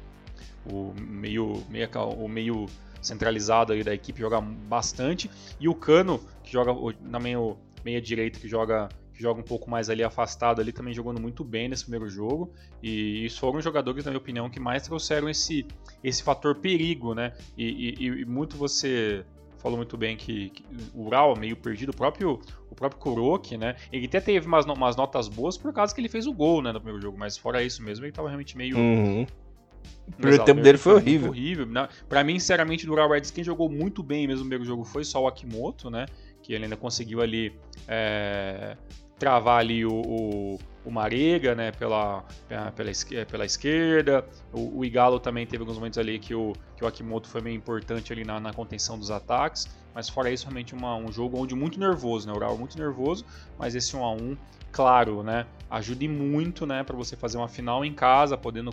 o 0.64 0.94
meio, 0.96 1.64
meio 1.68 1.88
o 2.16 2.28
meio 2.28 2.66
centralizado 3.02 3.72
ali 3.72 3.82
da 3.82 3.92
equipe 3.92 4.20
joga 4.20 4.40
bastante 4.40 5.28
e 5.58 5.68
o 5.68 5.74
Cano 5.74 6.20
que 6.44 6.52
joga 6.52 6.72
na 7.02 7.18
meio 7.18 7.56
meia 7.84 8.00
direita 8.00 8.38
que 8.38 8.46
joga 8.46 8.88
que 9.14 9.22
joga 9.22 9.40
um 9.40 9.44
pouco 9.44 9.70
mais 9.70 9.88
ali 9.88 10.02
afastado, 10.02 10.60
ali 10.60 10.72
também 10.72 10.92
jogando 10.92 11.20
muito 11.20 11.44
bem 11.44 11.68
nesse 11.68 11.84
primeiro 11.84 12.08
jogo. 12.08 12.52
E 12.82 13.24
isso 13.24 13.40
foram 13.40 13.58
os 13.58 13.64
jogadores, 13.64 14.04
na 14.04 14.10
minha 14.10 14.18
opinião, 14.18 14.50
que 14.50 14.58
mais 14.58 14.82
trouxeram 14.82 15.28
esse, 15.28 15.66
esse 16.02 16.22
fator 16.22 16.56
perigo, 16.56 17.14
né? 17.14 17.32
E, 17.56 17.94
e, 17.98 18.06
e 18.06 18.24
muito 18.24 18.56
você 18.56 19.24
falou 19.64 19.78
muito 19.78 19.96
bem 19.96 20.14
que, 20.14 20.50
que, 20.50 20.62
o 20.94 21.06
Ural 21.06 21.34
meio 21.38 21.56
perdido, 21.56 21.88
o 21.88 21.96
próprio, 21.96 22.38
o 22.70 22.74
próprio 22.74 23.00
Kuroki, 23.00 23.56
né? 23.56 23.76
Ele 23.90 24.04
até 24.04 24.20
teve 24.20 24.46
umas, 24.46 24.66
umas 24.66 24.94
notas 24.94 25.26
boas 25.26 25.56
por 25.56 25.72
causa 25.72 25.94
que 25.94 26.02
ele 26.02 26.08
fez 26.08 26.26
o 26.26 26.34
gol, 26.34 26.60
né, 26.60 26.70
no 26.70 26.78
primeiro 26.78 27.00
jogo, 27.00 27.16
mas 27.16 27.38
fora 27.38 27.62
isso 27.62 27.82
mesmo, 27.82 28.04
ele 28.04 28.12
tava 28.12 28.28
realmente 28.28 28.58
meio. 28.58 28.76
Uhum. 28.76 29.26
O 30.06 30.12
primeiro 30.12 30.44
tempo 30.44 30.60
dele 30.60 30.76
foi 30.76 30.94
horrível. 30.94 31.30
horrível. 31.30 31.66
Né? 31.66 31.88
Pra 32.08 32.22
mim, 32.22 32.38
sinceramente, 32.38 32.84
do 32.84 32.92
Ural 32.92 33.08
Reds, 33.08 33.30
quem 33.30 33.42
jogou 33.42 33.70
muito 33.70 34.02
bem 34.02 34.26
mesmo 34.26 34.44
no 34.44 34.50
primeiro 34.50 34.64
jogo 34.66 34.84
foi 34.84 35.02
só 35.02 35.22
o 35.22 35.26
Akimoto, 35.26 35.90
né? 35.90 36.04
Que 36.42 36.52
ele 36.52 36.64
ainda 36.64 36.76
conseguiu 36.76 37.22
ali 37.22 37.54
é, 37.88 38.76
travar 39.18 39.60
ali 39.60 39.84
o, 39.84 39.92
o, 39.92 40.58
o 40.84 40.90
Marega, 40.90 41.54
né, 41.54 41.72
pela, 41.72 42.24
pela, 42.48 42.72
pela 42.72 43.44
esquerda. 43.44 44.26
O, 44.52 44.78
o, 44.78 44.84
Igalo 44.84 45.20
também 45.20 45.46
teve 45.46 45.62
alguns 45.62 45.76
momentos 45.76 45.98
ali 45.98 46.18
que 46.18 46.34
o, 46.34 46.52
que 46.76 46.84
o 46.84 46.86
Akimoto 46.86 47.28
foi 47.28 47.40
meio 47.40 47.56
importante 47.56 48.12
ali 48.12 48.24
na, 48.24 48.40
na 48.40 48.52
contenção 48.52 48.98
dos 48.98 49.10
ataques. 49.10 49.68
Mas 49.94 50.08
fora 50.08 50.30
isso, 50.30 50.44
realmente 50.44 50.74
uma, 50.74 50.96
um 50.96 51.10
jogo 51.12 51.40
onde 51.40 51.54
muito 51.54 51.78
nervoso, 51.78 52.26
né? 52.26 52.32
O 52.32 52.36
Ural 52.36 52.58
muito 52.58 52.76
nervoso, 52.76 53.24
mas 53.56 53.76
esse 53.76 53.96
1 53.96 54.04
a 54.04 54.12
1 54.12 54.36
claro, 54.72 55.22
né? 55.22 55.46
Ajude 55.70 56.08
muito, 56.08 56.66
né, 56.66 56.82
para 56.82 56.96
você 56.96 57.16
fazer 57.16 57.38
uma 57.38 57.48
final 57.48 57.84
em 57.84 57.92
casa, 57.92 58.36
podendo 58.36 58.72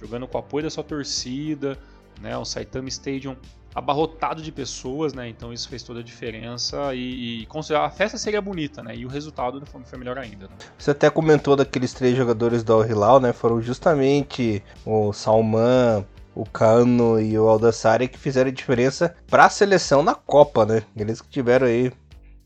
jogando 0.00 0.28
com 0.28 0.38
o 0.38 0.40
apoio 0.40 0.62
da 0.62 0.70
sua 0.70 0.84
torcida, 0.84 1.76
né? 2.20 2.36
O 2.38 2.44
Saitama 2.44 2.88
Stadium 2.88 3.36
abarrotado 3.74 4.42
de 4.42 4.50
pessoas, 4.50 5.12
né? 5.12 5.28
Então 5.28 5.52
isso 5.52 5.68
fez 5.68 5.82
toda 5.82 6.00
a 6.00 6.02
diferença 6.02 6.94
e, 6.94 7.42
e 7.42 7.48
a 7.74 7.90
festa 7.90 8.18
seria 8.18 8.40
bonita, 8.40 8.82
né? 8.82 8.96
E 8.96 9.06
o 9.06 9.08
resultado 9.08 9.62
foi 9.84 9.98
melhor 9.98 10.18
ainda. 10.18 10.46
Né? 10.46 10.52
Você 10.76 10.90
até 10.90 11.08
comentou 11.08 11.56
daqueles 11.56 11.92
três 11.92 12.16
jogadores 12.16 12.62
do 12.62 12.72
Al 12.72 12.86
Hilal, 12.86 13.20
né? 13.20 13.32
Foram 13.32 13.60
justamente 13.60 14.62
o 14.84 15.12
Salman, 15.12 16.04
o 16.34 16.44
Cano 16.44 17.20
e 17.20 17.38
o 17.38 17.48
Aldassari 17.48 18.08
que 18.08 18.18
fizeram 18.18 18.50
a 18.50 18.52
diferença 18.52 19.14
para 19.28 19.46
a 19.46 19.50
seleção 19.50 20.02
na 20.02 20.14
Copa, 20.14 20.66
né? 20.66 20.82
Eles 20.96 21.20
que 21.20 21.28
tiveram 21.28 21.66
aí 21.66 21.92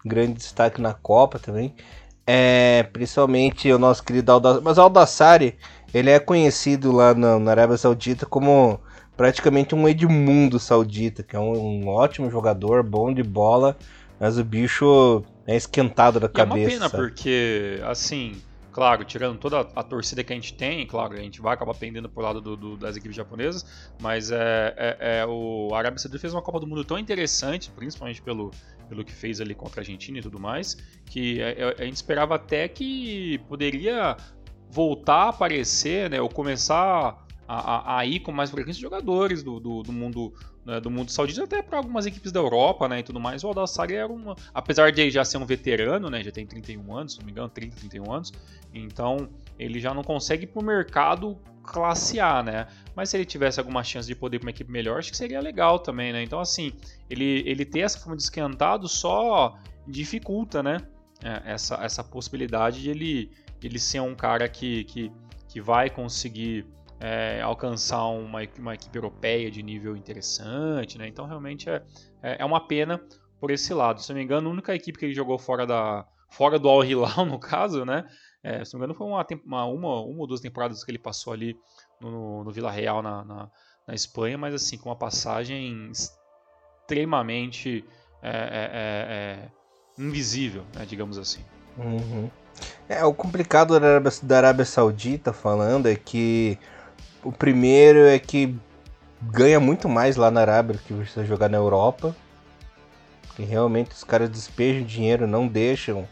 grande 0.05 0.35
destaque 0.35 0.81
na 0.81 0.93
Copa 0.93 1.39
também. 1.39 1.75
É, 2.27 2.85
principalmente 2.93 3.71
o 3.71 3.79
nosso 3.79 4.03
querido 4.03 4.33
Aldassari. 4.33 4.65
Mas 4.65 4.79
o 4.79 4.83
Aldassari, 4.83 5.59
ele 5.93 6.11
é 6.11 6.19
conhecido 6.19 6.93
lá 6.93 7.15
na, 7.15 7.39
na 7.39 7.51
Arábia 7.51 7.77
Saudita 7.77 8.27
como 8.27 8.81
praticamente 9.17 9.75
um 9.75 9.89
Edmundo 9.89 10.59
Saudita, 10.59 11.23
que 11.23 11.37
é 11.37 11.39
um, 11.39 11.57
um, 11.57 11.89
ótimo 11.89 12.31
jogador, 12.31 12.83
bom 12.83 13.13
de 13.13 13.23
bola, 13.23 13.77
mas 14.19 14.39
o 14.39 14.45
bicho 14.45 15.25
é 15.47 15.57
esquentado 15.57 16.19
da 16.19 16.27
e 16.27 16.31
cabeça. 16.31 16.59
É 16.59 16.63
uma 16.63 16.71
pena, 16.71 16.89
sabe? 16.89 17.03
porque, 17.03 17.81
assim, 17.85 18.41
claro, 18.75 19.05
tirando 19.05 19.39
toda 19.39 19.61
a, 19.61 19.83
torcida 19.85 20.25
que 20.25 20.33
a 20.33 20.37
gente 20.37 20.53
tem, 20.55 20.85
claro, 20.85 21.15
a 21.15 21.19
gente 21.19 21.41
vai 21.41 21.55
acabar 21.55 21.75
pendendo 21.75 22.09
pro 22.09 22.23
lado 22.23 22.41
do, 22.41 22.57
do, 22.57 22.77
das 22.77 22.97
equipes 22.97 23.17
japonesas, 23.17 23.65
mas 24.03 24.33
é, 24.33 24.75
é, 24.77 25.21
é, 25.21 25.27
o 25.27 25.73
Arábia 25.73 25.99
Saudita 25.99 26.21
fez 26.21 26.35
uma 26.35 26.43
Copa 26.43 26.59
do 26.59 26.67
Mundo 26.67 26.85
tão 26.85 26.99
interessante, 26.99 27.71
principalmente 27.71 28.21
pelo, 28.21 28.51
pelo 28.89 29.05
que 29.05 29.13
fez 29.13 29.41
ali 29.41 29.55
contra 29.55 29.81
a 29.81 29.83
Argentina 29.83 30.19
e 30.19 30.23
tudo 30.23 30.41
mais, 30.41 30.77
que 31.07 31.41
a, 31.41 31.47
é, 31.47 31.53
é, 31.53 31.83
a 31.83 31.85
gente 31.85 31.95
esperava 31.95 32.35
até 32.35 32.67
que 32.67 33.39
poderia 33.49 34.17
voltar 34.71 35.27
a 35.27 35.29
aparecer, 35.29 36.11
né, 36.11 36.21
ou 36.21 36.29
começar 36.29 37.25
a, 37.47 37.57
a, 37.57 37.99
a 37.99 38.07
ir 38.07 38.21
com 38.21 38.33
mais 38.33 38.51
frequência 38.51 38.81
jogadores 38.81 39.43
do, 39.43 39.61
do, 39.61 39.83
do 39.83 39.93
mundo 39.93 40.33
né, 40.65 40.81
do 40.81 40.91
mundo 40.91 41.11
saudita 41.11 41.45
até 41.45 41.63
para 41.63 41.79
algumas 41.79 42.07
equipes 42.07 42.33
da 42.33 42.41
Europa, 42.41 42.89
né, 42.89 43.01
e 43.01 43.03
tudo 43.03 43.21
mais. 43.21 43.45
O 43.45 43.49
Aldassari 43.49 43.95
era 43.95 44.11
uma, 44.11 44.35
apesar 44.53 44.91
de 44.91 45.11
já 45.11 45.25
ser 45.25 45.37
um 45.37 45.45
veterano, 45.45 46.09
né, 46.09 46.23
já 46.23 46.33
tem 46.33 46.47
31 46.47 46.97
anos, 46.97 47.13
se 47.13 47.19
não 47.19 47.27
me 47.27 47.33
engano, 47.33 47.49
30, 47.49 47.77
31 47.77 48.13
anos. 48.13 48.33
Então, 48.73 49.29
ele 49.59 49.79
já 49.79 49.93
não 49.93 50.03
consegue 50.03 50.45
ir 50.45 50.47
pro 50.47 50.65
mercado 50.65 51.39
classe 51.63 52.21
A, 52.21 52.43
né? 52.43 52.67
Mas 52.95 53.09
se 53.09 53.17
ele 53.17 53.25
tivesse 53.25 53.59
alguma 53.59 53.83
chance 53.83 54.07
de 54.07 54.15
poder 54.15 54.39
para 54.39 54.47
uma 54.47 54.51
equipe 54.51 54.71
melhor, 54.71 54.99
acho 54.99 55.11
que 55.11 55.17
seria 55.17 55.41
legal 55.41 55.79
também, 55.79 56.13
né? 56.13 56.23
Então, 56.23 56.39
assim, 56.39 56.73
ele, 57.09 57.43
ele 57.47 57.65
ter 57.65 57.81
essa 57.81 57.99
forma 57.99 58.17
de 58.17 58.23
esquentado 58.23 58.87
só 58.89 59.59
dificulta, 59.87 60.63
né? 60.63 60.79
É, 61.23 61.53
essa, 61.53 61.77
essa 61.77 62.05
possibilidade 62.05 62.83
de 62.83 62.91
ele, 62.91 63.31
ele 63.63 63.79
ser 63.79 64.01
um 64.01 64.15
cara 64.15 64.49
que, 64.49 64.85
que, 64.85 65.13
que 65.49 65.61
vai 65.61 65.89
conseguir 65.89 66.67
é, 67.07 67.43
alcançar 67.43 68.07
uma, 68.07 68.41
uma 68.59 68.75
equipe 68.75 68.97
europeia 68.97 69.51
de 69.51 69.63
nível 69.63 69.95
interessante, 69.95 70.97
né? 70.97 71.07
Então 71.07 71.27
realmente 71.27 71.69
é, 71.69 71.83
é, 72.23 72.37
é 72.39 72.45
uma 72.47 72.67
pena 72.67 72.99
por 73.39 73.51
esse 73.51 73.75
lado. 73.75 74.01
Se 74.01 74.09
não 74.09 74.17
me 74.17 74.25
engano, 74.25 74.49
a 74.49 74.53
única 74.53 74.75
equipe 74.75 74.99
que 74.99 75.05
ele 75.05 75.13
jogou 75.13 75.39
fora 75.39 75.67
da 75.67 76.07
fora 76.31 76.59
do 76.59 76.67
Al 76.67 76.83
Hilal 76.83 77.27
no 77.29 77.39
caso, 77.39 77.85
né? 77.85 78.07
É, 78.43 78.65
se 78.65 78.73
não 78.73 78.81
me 78.81 78.87
engano 78.87 78.95
foi 78.95 79.07
uma, 79.07 79.27
uma, 79.45 79.67
uma, 79.67 80.01
uma 80.01 80.21
ou 80.21 80.27
duas 80.27 80.41
temporadas 80.41 80.83
que 80.83 80.91
ele 80.91 80.99
passou 80.99 81.35
ali 81.35 81.55
no, 82.01 82.43
no 82.43 82.51
Vila 82.51 82.71
Real 82.71 83.03
na, 83.03 83.23
na, 83.23 83.51
na, 83.87 83.95
Espanha, 83.95 84.39
mas 84.39 84.55
assim 84.55 84.79
com 84.79 84.89
uma 84.89 84.97
passagem 84.97 85.91
extremamente 85.91 87.85
é, 88.23 88.31
é, 88.31 88.71
é, 88.73 90.03
invisível, 90.03 90.65
né, 90.75 90.87
digamos 90.87 91.19
assim. 91.19 91.45
Uhum. 91.77 92.31
É, 92.89 93.05
o 93.05 93.13
complicado 93.13 93.79
da 93.79 93.87
Arábia, 93.89 94.13
da 94.23 94.37
Arábia 94.39 94.65
Saudita 94.65 95.35
falando 95.35 95.87
é 95.87 95.97
que 95.97 96.59
o 97.25 97.33
primeiro 97.33 98.01
é 98.01 98.19
que 98.19 98.55
ganha 99.23 99.59
muito 99.59 99.89
mais 99.89 100.17
lá 100.17 100.31
na 100.31 100.43
Arábia 100.43 100.75
do 100.75 100.83
que 100.83 100.93
você 100.93 101.25
jogar 101.25 101.49
na 101.49 101.57
Europa. 101.57 102.15
Que 103.35 103.43
realmente 103.43 103.93
os 103.93 104.05
caras 104.05 104.31
despejam 104.31 104.85
dinheiro, 104.85 105.27
não 105.27 105.49
deixam 105.49 106.07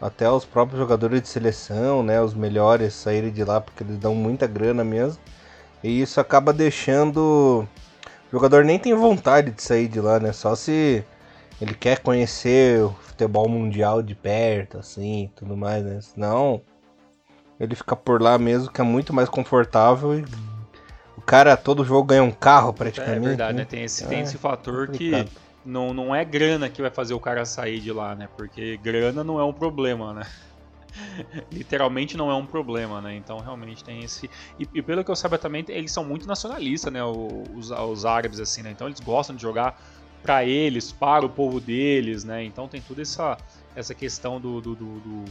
até 0.00 0.30
os 0.30 0.44
próprios 0.44 0.78
jogadores 0.78 1.22
de 1.22 1.28
seleção, 1.28 2.02
né, 2.02 2.20
os 2.20 2.34
melhores 2.34 2.92
saírem 2.92 3.30
de 3.30 3.44
lá 3.44 3.60
porque 3.60 3.82
eles 3.82 3.98
dão 3.98 4.14
muita 4.14 4.46
grana 4.46 4.84
mesmo. 4.84 5.20
E 5.82 6.00
isso 6.00 6.20
acaba 6.20 6.52
deixando 6.52 7.66
o 8.28 8.32
jogador 8.32 8.64
nem 8.64 8.78
tem 8.78 8.94
vontade 8.94 9.50
de 9.50 9.62
sair 9.62 9.88
de 9.88 10.00
lá, 10.00 10.20
né? 10.20 10.32
Só 10.32 10.54
se 10.54 11.04
ele 11.60 11.74
quer 11.74 11.98
conhecer 12.00 12.82
o 12.82 12.90
futebol 13.02 13.48
mundial 13.48 14.02
de 14.02 14.14
perto, 14.14 14.78
assim, 14.78 15.30
tudo 15.36 15.56
mais, 15.56 15.84
né? 15.84 16.00
Senão 16.00 16.62
ele 17.62 17.76
fica 17.76 17.94
por 17.94 18.20
lá 18.20 18.36
mesmo, 18.38 18.72
que 18.72 18.80
é 18.80 18.84
muito 18.84 19.12
mais 19.12 19.28
confortável 19.28 20.18
e 20.18 20.24
o 21.16 21.20
cara 21.20 21.56
todo 21.56 21.84
jogo 21.84 22.08
ganha 22.08 22.22
um 22.22 22.32
carro 22.32 22.72
praticamente. 22.72 23.18
É 23.18 23.28
verdade, 23.28 23.52
né? 23.52 23.60
né? 23.60 23.64
Tem 23.64 23.84
esse, 23.84 24.04
tem 24.04 24.18
é, 24.18 24.22
esse 24.22 24.36
fator 24.36 24.88
complicado. 24.88 25.26
que 25.28 25.32
não, 25.64 25.94
não 25.94 26.12
é 26.12 26.24
grana 26.24 26.68
que 26.68 26.82
vai 26.82 26.90
fazer 26.90 27.14
o 27.14 27.20
cara 27.20 27.44
sair 27.44 27.78
de 27.78 27.92
lá, 27.92 28.16
né? 28.16 28.28
Porque 28.36 28.76
grana 28.78 29.22
não 29.22 29.38
é 29.38 29.44
um 29.44 29.52
problema, 29.52 30.12
né? 30.12 30.26
Literalmente 31.52 32.16
não 32.16 32.28
é 32.28 32.34
um 32.34 32.44
problema, 32.44 33.00
né? 33.00 33.14
Então 33.14 33.38
realmente 33.38 33.84
tem 33.84 34.02
esse. 34.02 34.28
E, 34.58 34.68
e, 34.74 34.82
pelo 34.82 35.04
que 35.04 35.10
eu 35.12 35.16
saiba 35.16 35.38
também, 35.38 35.64
eles 35.68 35.92
são 35.92 36.04
muito 36.04 36.26
nacionalistas, 36.26 36.92
né? 36.92 37.04
Os, 37.04 37.70
os 37.70 38.04
árabes, 38.04 38.40
assim, 38.40 38.62
né? 38.62 38.72
Então 38.72 38.88
eles 38.88 38.98
gostam 38.98 39.36
de 39.36 39.42
jogar 39.42 39.80
para 40.20 40.44
eles, 40.44 40.90
para 40.90 41.24
o 41.24 41.28
povo 41.28 41.60
deles, 41.60 42.24
né? 42.24 42.42
Então 42.42 42.66
tem 42.66 42.80
toda 42.80 43.02
essa, 43.02 43.38
essa 43.76 43.94
questão 43.94 44.40
do, 44.40 44.60
do, 44.60 44.74
do, 44.74 45.00
do 45.00 45.24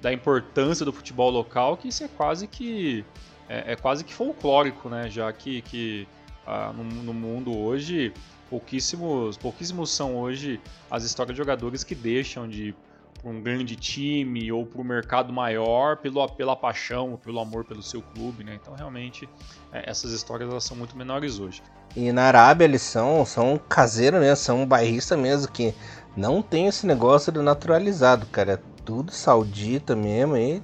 da 0.00 0.12
importância 0.12 0.84
do 0.84 0.92
futebol 0.92 1.30
local, 1.30 1.76
que 1.76 1.88
isso 1.88 2.04
é 2.04 2.08
quase 2.08 2.46
que 2.46 3.04
é, 3.48 3.72
é 3.72 3.76
quase 3.76 4.04
que 4.04 4.12
folclórico, 4.12 4.88
né? 4.88 5.08
Já 5.08 5.32
que, 5.32 5.62
que 5.62 6.08
ah, 6.46 6.72
no, 6.74 6.84
no, 6.84 7.14
mundo 7.14 7.56
hoje 7.56 8.12
pouquíssimos 8.48 9.36
pouquíssimos 9.36 9.90
são 9.90 10.16
hoje 10.16 10.60
as 10.90 11.02
histórias 11.02 11.34
de 11.34 11.38
jogadores 11.38 11.82
que 11.82 11.94
deixam 11.94 12.48
de 12.48 12.74
para 13.20 13.30
um 13.30 13.40
grande 13.40 13.74
time 13.74 14.52
ou 14.52 14.64
para 14.64 14.80
o 14.80 14.84
mercado 14.84 15.32
maior 15.32 15.96
pelo, 15.96 16.28
pela 16.28 16.54
paixão, 16.54 17.18
pelo 17.24 17.40
amor 17.40 17.64
pelo 17.64 17.82
seu 17.82 18.02
clube, 18.02 18.44
né? 18.44 18.58
Então 18.60 18.74
realmente 18.74 19.28
é, 19.72 19.90
essas 19.90 20.12
histórias 20.12 20.50
elas 20.50 20.64
são 20.64 20.76
muito 20.76 20.96
menores 20.96 21.38
hoje. 21.38 21.62
E 21.96 22.12
na 22.12 22.24
Arábia 22.24 22.64
eles 22.64 22.82
são, 22.82 23.24
são 23.24 23.58
caseiros 23.58 24.20
mesmo, 24.20 24.36
são 24.36 24.66
bairrista 24.66 25.16
mesmo, 25.16 25.50
que 25.50 25.74
não 26.16 26.42
tem 26.42 26.66
esse 26.66 26.86
negócio 26.86 27.32
do 27.32 27.42
naturalizado, 27.42 28.26
cara 28.26 28.62
tudo 28.86 29.10
saudita 29.10 29.96
mesmo 29.96 30.36
e 30.36 30.62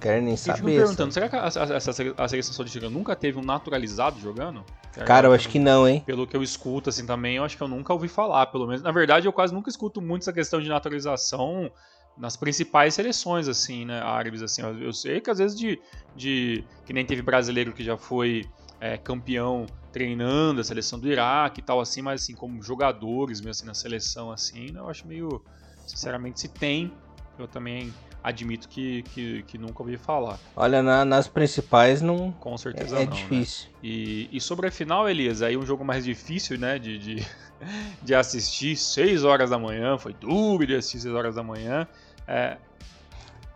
quer 0.00 0.22
nem 0.22 0.36
saber. 0.36 0.60
Eu 0.60 0.64
me 0.64 0.76
perguntando, 0.76 1.12
será 1.12 1.28
que 1.28 1.34
a, 1.34 1.40
a, 1.40 1.44
a, 1.44 2.24
a 2.24 2.28
seleção 2.28 2.54
saudita 2.54 2.88
nunca 2.88 3.16
teve 3.16 3.36
um 3.36 3.42
naturalizado 3.42 4.20
jogando? 4.20 4.64
Cara, 5.04 5.26
eu 5.26 5.32
acho 5.32 5.48
que 5.48 5.58
não, 5.58 5.86
hein? 5.86 6.02
Pelo 6.06 6.26
que 6.26 6.36
eu 6.36 6.42
escuto, 6.42 6.88
assim, 6.88 7.04
também, 7.04 7.36
eu 7.36 7.44
acho 7.44 7.56
que 7.56 7.62
eu 7.62 7.68
nunca 7.68 7.92
ouvi 7.92 8.08
falar, 8.08 8.46
pelo 8.46 8.66
menos. 8.66 8.80
Na 8.80 8.92
verdade, 8.92 9.26
eu 9.26 9.32
quase 9.32 9.52
nunca 9.52 9.68
escuto 9.68 10.00
muito 10.00 10.22
essa 10.22 10.32
questão 10.32 10.60
de 10.60 10.68
naturalização 10.68 11.70
nas 12.16 12.34
principais 12.36 12.94
seleções, 12.94 13.48
assim, 13.48 13.84
né, 13.84 14.00
árabes, 14.00 14.40
assim. 14.40 14.62
Eu, 14.62 14.80
eu 14.80 14.92
sei 14.92 15.20
que 15.20 15.28
às 15.28 15.38
vezes 15.38 15.58
de, 15.58 15.78
de... 16.14 16.64
que 16.86 16.94
nem 16.94 17.04
teve 17.04 17.20
brasileiro 17.20 17.74
que 17.74 17.84
já 17.84 17.98
foi 17.98 18.46
é, 18.80 18.96
campeão 18.96 19.66
treinando 19.92 20.60
a 20.60 20.64
seleção 20.64 20.98
do 20.98 21.08
Iraque 21.08 21.60
e 21.60 21.62
tal, 21.62 21.78
assim, 21.78 22.00
mas 22.00 22.22
assim, 22.22 22.34
como 22.34 22.62
jogadores 22.62 23.40
mesmo 23.40 23.50
assim, 23.50 23.66
na 23.66 23.74
seleção, 23.74 24.30
assim, 24.30 24.70
né, 24.70 24.78
eu 24.78 24.88
acho 24.88 25.06
meio... 25.06 25.42
Sinceramente, 25.86 26.40
se 26.40 26.48
tem, 26.48 26.92
eu 27.38 27.48
também 27.48 27.92
admito 28.22 28.68
que, 28.68 29.02
que, 29.02 29.42
que 29.44 29.56
nunca 29.58 29.82
ouvi 29.82 29.96
falar. 29.96 30.38
Olha, 30.56 30.82
na, 30.82 31.04
nas 31.04 31.28
principais 31.28 32.02
não. 32.02 32.32
Com 32.32 32.58
certeza 32.58 32.98
é, 32.98 33.02
é 33.02 33.06
não. 33.06 33.12
É 33.12 33.16
difícil. 33.16 33.68
Né? 33.68 33.78
E, 33.82 34.28
e 34.32 34.40
sobre 34.40 34.66
a 34.66 34.70
final, 34.70 35.08
Elias, 35.08 35.42
aí 35.42 35.56
um 35.56 35.64
jogo 35.64 35.84
mais 35.84 36.04
difícil, 36.04 36.58
né, 36.58 36.78
de, 36.78 36.98
de, 36.98 37.26
de 38.02 38.14
assistir, 38.14 38.76
6 38.76 39.22
horas 39.22 39.50
da 39.50 39.58
manhã, 39.58 39.96
foi 39.96 40.12
duro 40.12 40.66
de 40.66 40.74
assistir 40.74 41.00
6 41.00 41.14
horas 41.14 41.34
da 41.36 41.42
manhã. 41.42 41.86
É, 42.26 42.56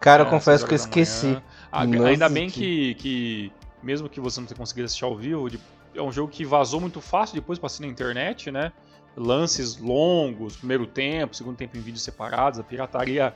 Cara, 0.00 0.22
é, 0.22 0.26
eu 0.26 0.30
confesso 0.30 0.66
que 0.66 0.72
eu 0.72 0.76
esqueci. 0.76 1.36
Ah, 1.70 1.82
ainda 1.82 2.28
bem 2.28 2.48
que, 2.48 2.94
que, 2.94 3.52
mesmo 3.82 4.08
que 4.08 4.18
você 4.18 4.40
não 4.40 4.46
tenha 4.46 4.56
conseguido 4.56 4.86
assistir 4.86 5.04
ao 5.04 5.14
vivo, 5.14 5.48
é 5.94 6.02
um 6.02 6.10
jogo 6.10 6.32
que 6.32 6.44
vazou 6.44 6.80
muito 6.80 7.00
fácil 7.00 7.34
depois 7.34 7.58
assistir 7.62 7.82
na 7.82 7.88
internet, 7.88 8.50
né? 8.50 8.72
Lances 9.16 9.76
longos, 9.76 10.56
primeiro 10.56 10.86
tempo, 10.86 11.34
segundo 11.34 11.56
tempo 11.56 11.76
em 11.76 11.80
vídeos 11.80 12.02
separados, 12.02 12.58
a 12.58 12.62
pirataria 12.62 13.34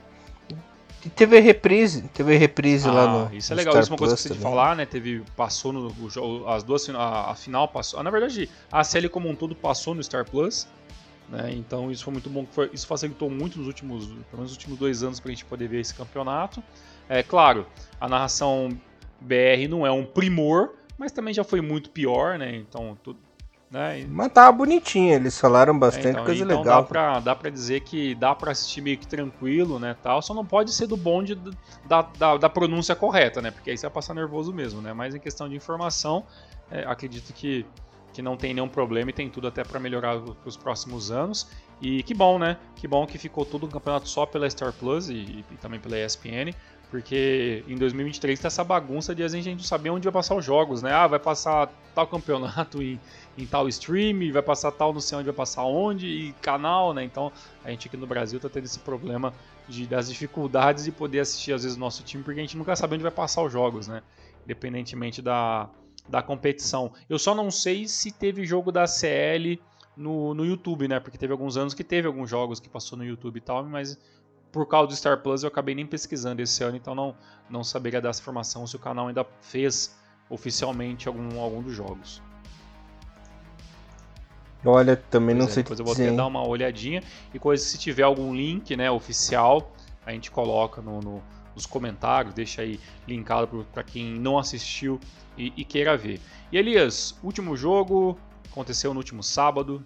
e 1.05 1.09
teve 1.09 1.39
reprise, 1.39 2.01
teve 2.13 2.35
reprise 2.35 2.89
ah, 2.89 2.91
lá 2.91 3.07
no. 3.07 3.35
Isso 3.35 3.53
é 3.53 3.55
legal, 3.55 3.73
Star 3.73 3.83
isso 3.83 3.91
é 3.91 3.93
uma 3.93 3.97
coisa 3.97 4.15
que 4.15 4.21
você 4.23 4.33
de 4.33 4.39
falar, 4.39 4.75
né? 4.75 4.87
Teve. 4.87 5.23
Passou 5.35 5.71
no. 5.71 5.93
O, 6.17 6.49
as 6.49 6.63
duas. 6.63 6.89
A, 6.89 7.31
a 7.31 7.35
final 7.35 7.67
passou. 7.67 7.99
Ah, 7.99 8.03
na 8.03 8.09
verdade, 8.09 8.49
a 8.71 8.83
série 8.83 9.07
como 9.07 9.29
um 9.29 9.35
todo 9.35 9.55
passou 9.55 9.93
no 9.93 10.03
Star 10.03 10.25
Plus. 10.25 10.67
Né? 11.29 11.53
Então 11.53 11.91
isso 11.91 12.03
foi 12.03 12.11
muito 12.11 12.27
bom. 12.27 12.47
Foi, 12.51 12.71
isso 12.73 12.87
facilitou 12.87 13.29
muito 13.29 13.59
nos 13.59 13.67
últimos. 13.67 14.05
Pelo 14.07 14.17
menos 14.33 14.49
nos 14.49 14.53
últimos 14.53 14.79
dois 14.79 15.03
anos 15.03 15.19
pra 15.19 15.29
gente 15.29 15.45
poder 15.45 15.67
ver 15.67 15.79
esse 15.79 15.93
campeonato. 15.93 16.63
É 17.07 17.21
claro, 17.21 17.67
a 18.01 18.09
narração 18.09 18.69
BR 19.21 19.67
não 19.69 19.85
é 19.85 19.91
um 19.91 20.03
primor, 20.03 20.73
mas 20.97 21.11
também 21.11 21.35
já 21.35 21.43
foi 21.43 21.61
muito 21.61 21.91
pior, 21.91 22.39
né? 22.39 22.55
Então 22.55 22.97
tudo, 23.69 23.77
né? 23.77 24.05
Mas 24.09 24.31
tava 24.31 24.51
bonitinho, 24.51 25.13
eles 25.13 25.39
falaram 25.39 25.77
bastante 25.77 26.07
é, 26.07 26.11
então, 26.11 26.25
coisa 26.25 26.43
então 26.43 26.59
legal. 26.59 26.81
Dá 26.81 26.87
pra, 26.87 27.19
dá 27.19 27.35
pra 27.35 27.49
dizer 27.49 27.81
que 27.81 28.15
dá 28.15 28.33
pra 28.33 28.51
assistir 28.51 28.81
meio 28.81 28.97
que 28.97 29.07
tranquilo, 29.07 29.79
né, 29.79 29.95
tal. 30.01 30.21
Só 30.21 30.33
não 30.33 30.45
pode 30.45 30.71
ser 30.71 30.87
do 30.87 30.97
bonde 30.97 31.35
da, 31.85 32.01
da, 32.01 32.37
da 32.37 32.49
pronúncia 32.49 32.95
correta, 32.95 33.41
né, 33.41 33.51
porque 33.51 33.69
aí 33.71 33.77
você 33.77 33.85
vai 33.85 33.93
passar 33.93 34.13
nervoso 34.13 34.53
mesmo, 34.53 34.81
né. 34.81 34.93
Mas 34.93 35.15
em 35.15 35.19
questão 35.19 35.49
de 35.49 35.55
informação, 35.55 36.25
é, 36.71 36.83
acredito 36.85 37.33
que, 37.33 37.65
que 38.13 38.21
não 38.21 38.37
tem 38.37 38.53
nenhum 38.53 38.69
problema 38.69 39.09
e 39.09 39.13
tem 39.13 39.29
tudo 39.29 39.47
até 39.47 39.63
para 39.63 39.79
melhorar 39.79 40.21
os 40.45 40.57
próximos 40.57 41.11
anos. 41.11 41.47
E 41.81 42.03
que 42.03 42.13
bom, 42.13 42.39
né, 42.39 42.57
que 42.75 42.87
bom 42.87 43.05
que 43.05 43.17
ficou 43.17 43.45
todo 43.45 43.65
o 43.65 43.67
campeonato 43.67 44.07
só 44.07 44.25
pela 44.25 44.49
Star 44.49 44.71
Plus 44.71 45.09
e, 45.09 45.43
e 45.51 45.57
também 45.59 45.79
pela 45.79 45.99
ESPN, 45.99 46.53
porque 46.89 47.63
em 47.67 47.75
2023 47.75 48.39
tá 48.39 48.47
essa 48.47 48.63
bagunça 48.63 49.13
de 49.13 49.23
a 49.23 49.27
gente 49.27 49.49
não 49.49 49.59
saber 49.59 49.89
onde 49.89 50.03
vai 50.03 50.13
passar 50.13 50.35
os 50.35 50.45
jogos, 50.45 50.81
né? 50.81 50.91
Ah, 50.91 51.07
vai 51.07 51.19
passar 51.19 51.69
tal 51.93 52.07
campeonato 52.07 52.81
em, 52.81 52.99
em 53.37 53.45
tal 53.45 53.67
stream, 53.67 54.31
vai 54.31 54.41
passar 54.41 54.71
tal 54.71 54.93
não 54.93 54.99
sei 54.99 55.17
onde 55.17 55.25
vai 55.25 55.35
passar 55.35 55.63
onde, 55.63 56.07
e 56.07 56.33
canal, 56.41 56.93
né? 56.93 57.03
Então 57.03 57.31
a 57.63 57.71
gente 57.71 57.87
aqui 57.87 57.97
no 57.97 58.07
Brasil 58.07 58.39
tá 58.39 58.49
tendo 58.49 58.65
esse 58.65 58.79
problema 58.79 59.33
de, 59.67 59.87
das 59.87 60.07
dificuldades 60.09 60.85
de 60.85 60.91
poder 60.91 61.19
assistir 61.19 61.53
às 61.53 61.63
vezes 61.63 61.77
o 61.77 61.79
nosso 61.79 62.03
time, 62.03 62.23
porque 62.23 62.39
a 62.39 62.43
gente 62.43 62.57
nunca 62.57 62.75
sabe 62.75 62.95
onde 62.95 63.03
vai 63.03 63.11
passar 63.11 63.43
os 63.43 63.51
jogos, 63.51 63.87
né? 63.87 64.01
Independentemente 64.45 65.21
da, 65.21 65.69
da 66.07 66.21
competição. 66.21 66.91
Eu 67.09 67.17
só 67.17 67.33
não 67.33 67.49
sei 67.49 67.87
se 67.87 68.11
teve 68.11 68.45
jogo 68.45 68.71
da 68.71 68.85
CL 68.85 69.59
no, 69.97 70.33
no 70.33 70.45
YouTube, 70.45 70.87
né? 70.87 70.99
Porque 70.99 71.17
teve 71.17 71.31
alguns 71.31 71.57
anos 71.57 71.73
que 71.73 71.83
teve 71.83 72.07
alguns 72.07 72.29
jogos 72.29 72.59
que 72.59 72.69
passou 72.69 72.97
no 72.97 73.03
YouTube 73.03 73.37
e 73.37 73.41
tal, 73.41 73.63
mas 73.65 73.97
por 74.55 74.65
causa 74.65 74.87
do 74.87 74.95
Star 74.95 75.21
Plus 75.21 75.43
eu 75.43 75.49
acabei 75.49 75.75
nem 75.75 75.85
pesquisando 75.85 76.41
esse 76.41 76.63
ano, 76.63 76.77
então 76.77 76.95
não, 76.95 77.13
não 77.49 77.61
saberia 77.61 77.99
dar 77.99 78.07
essa 78.07 78.21
informação 78.21 78.65
se 78.65 78.73
o 78.73 78.79
canal 78.79 79.09
ainda 79.09 79.27
fez 79.41 79.93
oficialmente 80.29 81.09
algum, 81.09 81.37
algum 81.41 81.61
dos 81.61 81.73
jogos. 81.73 82.21
Olha, 84.63 84.95
também 84.95 85.35
pois 85.35 85.45
não 85.45 85.51
é, 85.51 85.53
sei 85.53 85.63
Depois 85.63 85.79
eu 85.79 85.85
vou 85.85 85.93
ter 85.93 86.15
dar 86.15 86.25
uma 86.25 86.47
olhadinha 86.47 87.03
e 87.33 87.37
coisa 87.37 87.61
se 87.61 87.77
tiver 87.77 88.03
algum 88.03 88.33
link, 88.33 88.77
né, 88.77 88.89
oficial, 88.89 89.73
a 90.05 90.13
gente 90.13 90.31
coloca 90.31 90.81
no, 90.81 91.01
no, 91.01 91.21
nos 91.53 91.65
comentários, 91.65 92.33
deixa 92.33 92.61
aí 92.61 92.79
linkado 93.05 93.67
para 93.73 93.83
quem 93.83 94.17
não 94.17 94.37
assistiu 94.37 95.01
e, 95.37 95.51
e, 95.57 95.65
queira 95.65 95.97
ver. 95.97 96.21
E 96.49 96.57
Elias, 96.57 97.13
último 97.21 97.57
jogo 97.57 98.17
aconteceu 98.49 98.93
no 98.93 99.01
último 99.01 99.21
sábado, 99.21 99.85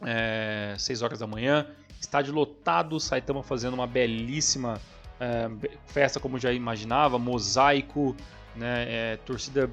é, 0.00 0.74
6 0.78 1.02
horas 1.02 1.18
da 1.18 1.26
manhã, 1.26 1.66
estádio 2.00 2.32
lotado, 2.32 2.98
Saitama 2.98 3.42
fazendo 3.42 3.74
uma 3.74 3.86
belíssima 3.86 4.80
é, 5.20 5.50
festa 5.86 6.18
como 6.18 6.38
já 6.38 6.50
imaginava, 6.52 7.18
mosaico, 7.18 8.16
né, 8.56 8.86
é, 8.88 9.16
torcida 9.18 9.70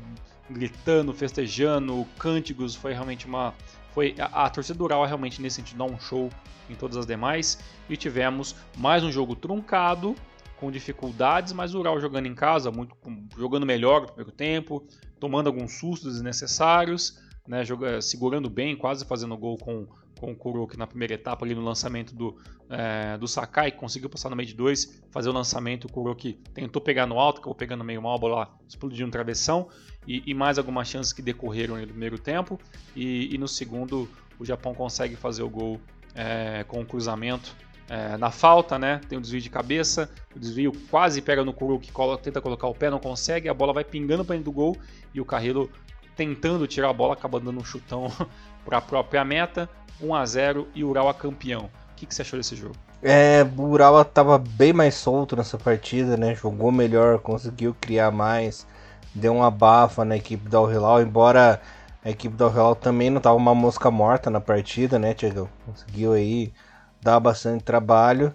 gritando, 0.49 1.13
festejando, 1.13 2.05
cânticos, 2.19 2.75
foi 2.75 2.93
realmente 2.93 3.25
uma 3.25 3.53
foi 3.93 4.13
a, 4.19 4.45
a 4.45 4.49
torcida 4.49 4.77
do 4.77 4.83
Ural 4.83 5.05
realmente 5.05 5.41
nesse 5.41 5.55
sentido 5.57 5.77
dá 5.77 5.85
um 5.85 5.99
show 5.99 6.29
em 6.69 6.75
todas 6.75 6.97
as 6.97 7.05
demais. 7.05 7.57
E 7.89 7.97
tivemos 7.97 8.55
mais 8.77 9.03
um 9.03 9.11
jogo 9.11 9.35
truncado 9.35 10.15
com 10.57 10.69
dificuldades, 10.69 11.53
mas 11.53 11.73
o 11.73 11.79
Ural 11.79 11.99
jogando 11.99 12.25
em 12.25 12.35
casa, 12.35 12.69
muito 12.71 12.95
jogando 13.35 13.65
melhor 13.65 14.01
no 14.01 14.07
primeiro 14.07 14.31
tempo, 14.31 14.85
tomando 15.19 15.47
alguns 15.47 15.73
sustos 15.73 16.13
desnecessários, 16.13 17.19
né, 17.47 17.63
jogando, 17.63 18.01
segurando 18.01 18.49
bem, 18.49 18.75
quase 18.75 19.05
fazendo 19.05 19.37
gol 19.37 19.57
com 19.57 19.87
com 20.19 20.31
o 20.31 20.35
Kuroki 20.35 20.77
na 20.77 20.87
primeira 20.87 21.13
etapa 21.13 21.45
ali 21.45 21.55
no 21.55 21.61
lançamento 21.61 22.15
do, 22.15 22.37
é, 22.69 23.17
do 23.17 23.27
Sakai, 23.27 23.71
conseguiu 23.71 24.09
passar 24.09 24.29
no 24.29 24.35
meio 24.35 24.47
de 24.47 24.55
dois, 24.55 25.01
fazer 25.11 25.29
o 25.29 25.31
lançamento, 25.31 25.85
o 25.85 25.91
Kuroki 25.91 26.33
tentou 26.53 26.81
pegar 26.81 27.05
no 27.05 27.19
alto, 27.19 27.39
acabou 27.39 27.55
pegando 27.55 27.83
meio 27.83 28.01
mal, 28.01 28.15
a 28.15 28.17
bola 28.17 28.59
explodiu 28.67 29.05
no 29.05 29.11
travessão, 29.11 29.69
e, 30.07 30.23
e, 30.25 30.33
mais 30.33 30.57
algumas 30.57 30.87
chances 30.87 31.11
que 31.11 31.21
decorreram 31.21 31.77
no 31.77 31.87
primeiro 31.87 32.17
tempo, 32.17 32.59
e, 32.95 33.33
e, 33.33 33.37
no 33.37 33.47
segundo 33.47 34.09
o 34.39 34.45
Japão 34.45 34.73
consegue 34.73 35.15
fazer 35.15 35.43
o 35.43 35.49
gol 35.49 35.79
é, 36.15 36.63
com 36.63 36.81
o 36.81 36.85
cruzamento 36.85 37.55
é, 37.89 38.17
na 38.17 38.31
falta, 38.31 38.77
né? 38.79 39.01
Tem 39.09 39.17
o 39.17 39.19
um 39.19 39.21
desvio 39.21 39.41
de 39.41 39.49
cabeça, 39.49 40.09
o 40.35 40.39
desvio 40.39 40.71
quase 40.89 41.21
pega 41.21 41.43
no 41.43 41.53
Kuroki, 41.53 41.91
tenta 42.21 42.41
colocar 42.41 42.67
o 42.67 42.73
pé, 42.73 42.89
não 42.89 42.99
consegue, 42.99 43.49
a 43.49 43.53
bola 43.53 43.73
vai 43.73 43.83
pingando 43.83 44.23
para 44.23 44.35
dentro 44.35 44.51
do 44.51 44.55
gol, 44.55 44.77
e 45.13 45.19
o 45.19 45.25
Carrillo 45.25 45.69
tentando 46.15 46.65
tirar 46.67 46.89
a 46.89 46.93
bola, 46.93 47.13
acaba 47.13 47.39
dando 47.39 47.59
um 47.59 47.63
chutão 47.63 48.11
para 48.65 48.79
a 48.79 48.81
própria 48.81 49.23
meta. 49.23 49.69
1 50.01 50.15
a 50.15 50.25
0 50.25 50.67
e 50.73 50.83
Urawa 50.83 51.13
campeão. 51.13 51.69
O 51.91 51.95
que, 51.95 52.05
que 52.05 52.13
você 52.13 52.21
achou 52.21 52.37
desse 52.37 52.55
jogo? 52.55 52.75
É, 53.01 53.45
o 53.57 53.61
Urawa 53.63 54.01
estava 54.01 54.37
bem 54.37 54.73
mais 54.73 54.95
solto 54.95 55.35
nessa 55.35 55.57
partida, 55.57 56.17
né? 56.17 56.35
Jogou 56.35 56.71
melhor, 56.71 57.19
conseguiu 57.19 57.75
criar 57.79 58.11
mais, 58.11 58.65
deu 59.13 59.35
uma 59.35 59.51
bafa 59.51 60.03
na 60.03 60.17
equipe 60.17 60.49
da 60.49 60.57
Al 60.57 61.01
embora 61.01 61.61
a 62.03 62.09
equipe 62.09 62.35
da 62.35 62.45
Al 62.45 62.75
também 62.75 63.09
não 63.09 63.19
tava 63.19 63.35
uma 63.35 63.53
mosca 63.53 63.91
morta 63.91 64.29
na 64.29 64.39
partida, 64.39 64.97
né, 64.97 65.13
Tiago? 65.13 65.49
Conseguiu 65.65 66.13
aí 66.13 66.53
dar 67.01 67.19
bastante 67.19 67.63
trabalho, 67.63 68.33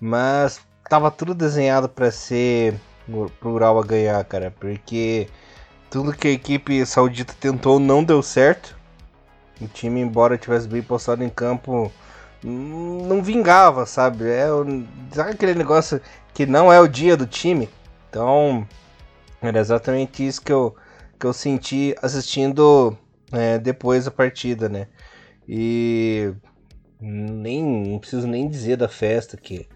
mas 0.00 0.60
tava 0.88 1.10
tudo 1.10 1.34
desenhado 1.34 1.88
para 1.88 2.10
ser 2.10 2.74
pro 3.40 3.50
Urawa 3.50 3.84
ganhar, 3.84 4.22
cara, 4.24 4.54
porque 4.60 5.28
tudo 5.90 6.12
que 6.12 6.28
a 6.28 6.30
equipe 6.30 6.84
saudita 6.86 7.34
tentou 7.40 7.80
não 7.80 8.04
deu 8.04 8.22
certo. 8.22 8.77
O 9.60 9.66
time, 9.66 10.00
embora 10.00 10.38
tivesse 10.38 10.68
bem 10.68 10.82
postado 10.82 11.22
em 11.24 11.28
campo, 11.28 11.90
não 12.42 13.22
vingava, 13.22 13.84
sabe? 13.86 14.28
É 14.28 14.46
sabe 15.12 15.32
aquele 15.32 15.54
negócio 15.54 16.00
que 16.32 16.46
não 16.46 16.72
é 16.72 16.80
o 16.80 16.86
dia 16.86 17.16
do 17.16 17.26
time? 17.26 17.68
Então, 18.08 18.66
era 19.42 19.58
exatamente 19.58 20.26
isso 20.26 20.40
que 20.40 20.52
eu, 20.52 20.74
que 21.18 21.26
eu 21.26 21.32
senti 21.32 21.94
assistindo 22.00 22.96
é, 23.32 23.58
depois 23.58 24.04
da 24.04 24.10
partida, 24.10 24.68
né? 24.68 24.86
E 25.48 26.32
nem 27.00 27.62
não 27.64 27.98
preciso 27.98 28.26
nem 28.26 28.48
dizer 28.48 28.76
da 28.76 28.88
festa 28.88 29.36
que 29.36 29.66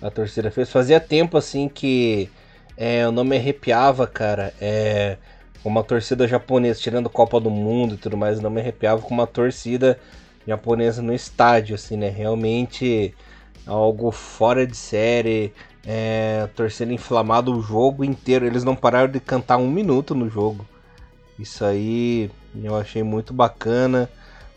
a 0.00 0.10
torcida 0.10 0.50
fez. 0.50 0.70
Fazia 0.70 1.00
tempo 1.00 1.36
assim 1.36 1.68
que 1.68 2.30
é, 2.76 3.02
eu 3.04 3.12
não 3.12 3.24
me 3.24 3.36
arrepiava, 3.36 4.06
cara. 4.06 4.54
É, 4.60 5.18
uma 5.64 5.82
torcida 5.82 6.26
japonesa, 6.26 6.80
tirando 6.80 7.10
Copa 7.10 7.40
do 7.40 7.50
Mundo 7.50 7.94
e 7.94 7.98
tudo 7.98 8.16
mais, 8.16 8.40
não 8.40 8.50
me 8.50 8.60
arrepiava 8.60 9.02
com 9.02 9.12
uma 9.12 9.26
torcida 9.26 9.98
japonesa 10.46 11.02
no 11.02 11.12
estádio, 11.12 11.74
assim, 11.74 11.96
né? 11.96 12.08
Realmente 12.08 13.14
algo 13.66 14.10
fora 14.10 14.66
de 14.66 14.76
série, 14.76 15.52
é, 15.86 16.48
torcendo 16.56 16.92
inflamado 16.92 17.54
o 17.54 17.62
jogo 17.62 18.04
inteiro. 18.04 18.46
Eles 18.46 18.64
não 18.64 18.74
pararam 18.74 19.10
de 19.10 19.20
cantar 19.20 19.58
um 19.58 19.70
minuto 19.70 20.14
no 20.14 20.28
jogo. 20.28 20.66
Isso 21.38 21.64
aí 21.64 22.30
eu 22.62 22.76
achei 22.76 23.02
muito 23.02 23.32
bacana. 23.32 24.08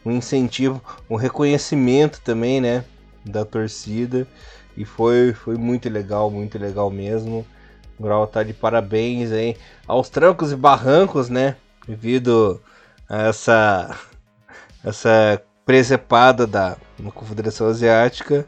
Um 0.04 0.12
incentivo, 0.12 0.82
um 1.10 1.16
reconhecimento 1.16 2.22
também, 2.22 2.60
né? 2.62 2.84
Da 3.24 3.46
torcida. 3.46 4.28
E 4.76 4.86
foi, 4.86 5.34
foi 5.34 5.58
muito 5.58 5.90
legal, 5.90 6.32
muito 6.32 6.58
legal 6.58 6.90
mesmo. 6.90 7.46
O 8.02 8.04
Grau 8.04 8.26
tá 8.26 8.42
de 8.42 8.52
parabéns 8.52 9.32
aí 9.32 9.56
aos 9.88 10.10
trancos 10.10 10.52
e 10.52 10.56
barrancos, 10.56 11.30
né? 11.30 11.56
Devido 11.88 12.60
a 13.08 13.28
essa, 13.28 13.96
essa 14.84 15.40
presepada 15.64 16.48
da 16.48 16.76
Confederação 17.14 17.68
Asiática. 17.68 18.48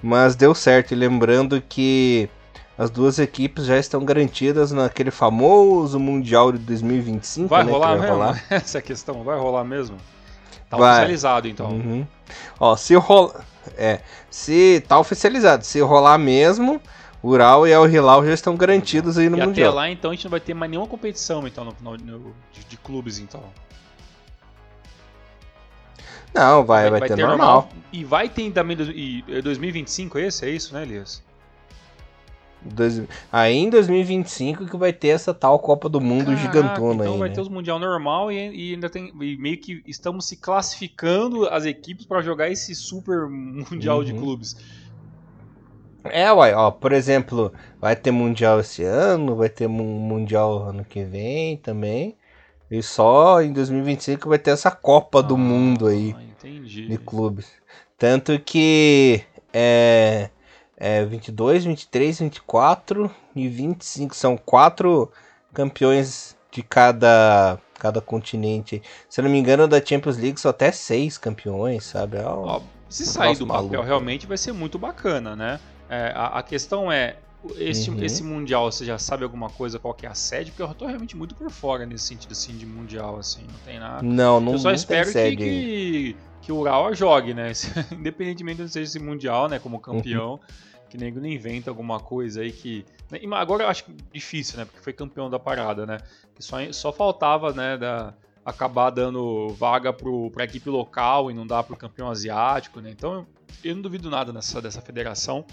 Mas 0.00 0.36
deu 0.36 0.54
certo. 0.54 0.92
E 0.92 0.94
lembrando 0.94 1.60
que 1.60 2.30
as 2.78 2.90
duas 2.90 3.18
equipes 3.18 3.64
já 3.64 3.76
estão 3.76 4.04
garantidas 4.04 4.70
naquele 4.70 5.10
famoso 5.10 5.98
Mundial 5.98 6.52
de 6.52 6.58
2025. 6.58 7.48
Vai 7.48 7.64
né, 7.64 7.72
rolar 7.72 7.88
vai 7.88 7.98
mesmo? 7.98 8.14
Rolar. 8.14 8.44
Essa 8.50 8.80
questão, 8.80 9.24
vai 9.24 9.36
rolar 9.36 9.64
mesmo? 9.64 9.96
Tá 10.70 10.76
vai. 10.76 10.92
oficializado 10.92 11.48
então. 11.48 11.70
Uhum. 11.70 12.06
Ó, 12.60 12.76
se 12.76 12.94
rolar. 12.94 13.44
É, 13.76 13.98
se 14.30 14.84
tá 14.86 14.96
oficializado, 14.96 15.64
se 15.64 15.80
rolar 15.80 16.18
mesmo, 16.18 16.80
Ural 17.22 17.66
e 17.66 17.70
El 17.70 17.88
Hilal 17.88 18.24
já 18.26 18.34
estão 18.34 18.56
garantidos 18.56 19.16
aí 19.16 19.28
no 19.28 19.38
e 19.38 19.46
Mundial. 19.46 19.70
até 19.70 19.76
lá, 19.76 19.90
então, 19.90 20.10
a 20.10 20.14
gente 20.14 20.24
não 20.24 20.30
vai 20.30 20.40
ter 20.40 20.54
mais 20.54 20.70
nenhuma 20.70 20.88
competição 20.88 21.46
então, 21.46 21.64
no, 21.80 21.96
no, 21.96 22.34
de, 22.52 22.64
de, 22.68 22.76
clubes, 22.76 23.18
então. 23.18 23.42
Não, 26.34 26.64
vai, 26.64 26.90
vai, 26.90 27.00
vai, 27.00 27.08
ter, 27.08 27.16
ter 27.16 27.26
normal. 27.26 27.62
normal. 27.62 27.68
E 27.92 28.04
vai 28.04 28.28
ter 28.28 28.50
também 28.50 28.76
e 28.80 29.22
2025 29.42 30.18
é 30.18 30.26
esse, 30.26 30.46
é 30.46 30.50
isso, 30.50 30.74
né, 30.74 30.82
Elias? 30.82 31.22
Dois, 32.64 33.02
aí 33.30 33.56
em 33.56 33.68
2025 33.68 34.66
que 34.66 34.76
vai 34.76 34.92
ter 34.92 35.08
essa 35.08 35.34
tal 35.34 35.58
Copa 35.58 35.88
do 35.88 36.00
Mundo 36.00 36.26
Caraca, 36.26 36.42
gigantona 36.42 37.02
então 37.02 37.14
aí. 37.14 37.18
vai 37.18 37.28
né? 37.28 37.34
ter 37.34 37.40
os 37.40 37.48
Mundial 37.48 37.78
normal 37.78 38.30
e, 38.30 38.36
e 38.36 38.74
ainda 38.74 38.88
tem. 38.88 39.12
E 39.20 39.36
meio 39.36 39.58
que 39.58 39.82
estamos 39.84 40.26
se 40.26 40.36
classificando 40.36 41.48
as 41.48 41.64
equipes 41.64 42.06
para 42.06 42.22
jogar 42.22 42.50
esse 42.50 42.72
super 42.74 43.28
Mundial 43.28 43.98
uhum. 43.98 44.04
de 44.04 44.12
clubes. 44.12 44.56
É, 46.04 46.32
uai, 46.32 46.52
ó, 46.54 46.70
por 46.70 46.92
exemplo, 46.92 47.52
vai 47.80 47.94
ter 47.94 48.10
Mundial 48.10 48.60
esse 48.60 48.82
ano, 48.82 49.36
vai 49.36 49.48
ter 49.48 49.68
Mundial 49.68 50.62
ano 50.62 50.84
que 50.84 51.04
vem 51.04 51.56
também. 51.56 52.16
E 52.70 52.82
só 52.82 53.42
em 53.42 53.52
2025 53.52 54.28
vai 54.28 54.38
ter 54.38 54.50
essa 54.50 54.70
Copa 54.70 55.18
ah, 55.18 55.22
do 55.22 55.36
Mundo 55.36 55.86
aí 55.86 56.16
entendi. 56.38 56.88
de 56.88 56.98
clubes. 56.98 57.46
Tanto 57.98 58.38
que 58.40 59.22
é, 59.52 60.30
é 60.76 61.04
22, 61.04 61.66
23, 61.66 62.20
24 62.20 63.10
e 63.36 63.46
25 63.46 64.16
são 64.16 64.36
quatro 64.36 65.12
campeões 65.52 66.36
de 66.50 66.62
cada 66.62 67.58
cada 67.78 68.00
continente. 68.00 68.80
Se 69.08 69.20
eu 69.20 69.24
não 69.24 69.30
me 69.30 69.38
engano, 69.38 69.66
da 69.66 69.84
Champions 69.84 70.16
League 70.16 70.40
só 70.40 70.50
até 70.50 70.70
seis 70.70 71.18
campeões, 71.18 71.84
sabe? 71.84 72.16
É 72.16 72.28
um, 72.28 72.44
ó, 72.44 72.60
se 72.88 73.04
sair 73.04 73.36
do 73.36 73.44
papel, 73.44 73.64
maluco. 73.64 73.82
realmente 73.82 74.24
vai 74.24 74.38
ser 74.38 74.52
muito 74.52 74.78
bacana, 74.78 75.34
né? 75.34 75.58
É, 75.92 76.10
a, 76.14 76.38
a, 76.38 76.42
questão 76.42 76.90
é, 76.90 77.16
esse, 77.58 77.90
uhum. 77.90 78.02
esse 78.02 78.24
Mundial, 78.24 78.72
você 78.72 78.82
já 78.82 78.98
sabe 78.98 79.24
alguma 79.24 79.50
coisa, 79.50 79.78
qual 79.78 79.92
que 79.92 80.06
é 80.06 80.08
a 80.08 80.14
sede? 80.14 80.50
Porque 80.50 80.62
eu 80.62 80.74
tô 80.74 80.86
realmente 80.86 81.14
muito 81.14 81.34
por 81.34 81.50
fora 81.50 81.84
nesse 81.84 82.04
sentido, 82.06 82.32
assim, 82.32 82.56
de 82.56 82.64
Mundial, 82.64 83.18
assim, 83.18 83.42
não 83.42 83.58
tem 83.62 83.78
nada. 83.78 84.02
Não, 84.02 84.40
não 84.40 84.52
Eu 84.54 84.58
só 84.58 84.68
não 84.68 84.74
espero 84.74 85.12
que, 85.12 85.36
que, 85.36 86.16
que, 86.40 86.50
o 86.50 86.56
Ural 86.56 86.94
jogue, 86.94 87.34
né? 87.34 87.52
Independentemente 87.92 88.64
de 88.64 88.70
seja 88.70 88.88
esse 88.88 88.98
Mundial, 88.98 89.50
né, 89.50 89.58
como 89.58 89.78
campeão, 89.78 90.32
uhum. 90.32 90.38
que 90.88 90.96
nego 90.96 91.20
não 91.20 91.28
inventa 91.28 91.70
alguma 91.70 92.00
coisa 92.00 92.40
aí 92.40 92.52
que... 92.52 92.86
Né, 93.10 93.20
agora 93.32 93.64
eu 93.64 93.68
acho 93.68 93.84
difícil, 94.10 94.56
né, 94.56 94.64
porque 94.64 94.80
foi 94.80 94.94
campeão 94.94 95.28
da 95.28 95.38
parada, 95.38 95.84
né? 95.84 95.98
Que 96.34 96.42
só, 96.42 96.56
só 96.72 96.90
faltava, 96.90 97.52
né, 97.52 97.76
da 97.76 98.14
acabar 98.44 98.90
dando 98.90 99.50
vaga 99.50 99.92
para 99.92 100.42
a 100.42 100.44
equipe 100.44 100.68
local 100.68 101.30
e 101.30 101.34
não 101.34 101.46
dar 101.46 101.62
para 101.62 101.74
o 101.74 101.76
campeão 101.76 102.10
asiático, 102.10 102.80
né? 102.80 102.90
Então 102.90 103.26
eu 103.62 103.74
não 103.74 103.82
duvido 103.82 104.10
nada 104.10 104.32
nessa, 104.32 104.60
dessa 104.60 104.80
federação. 104.80 105.44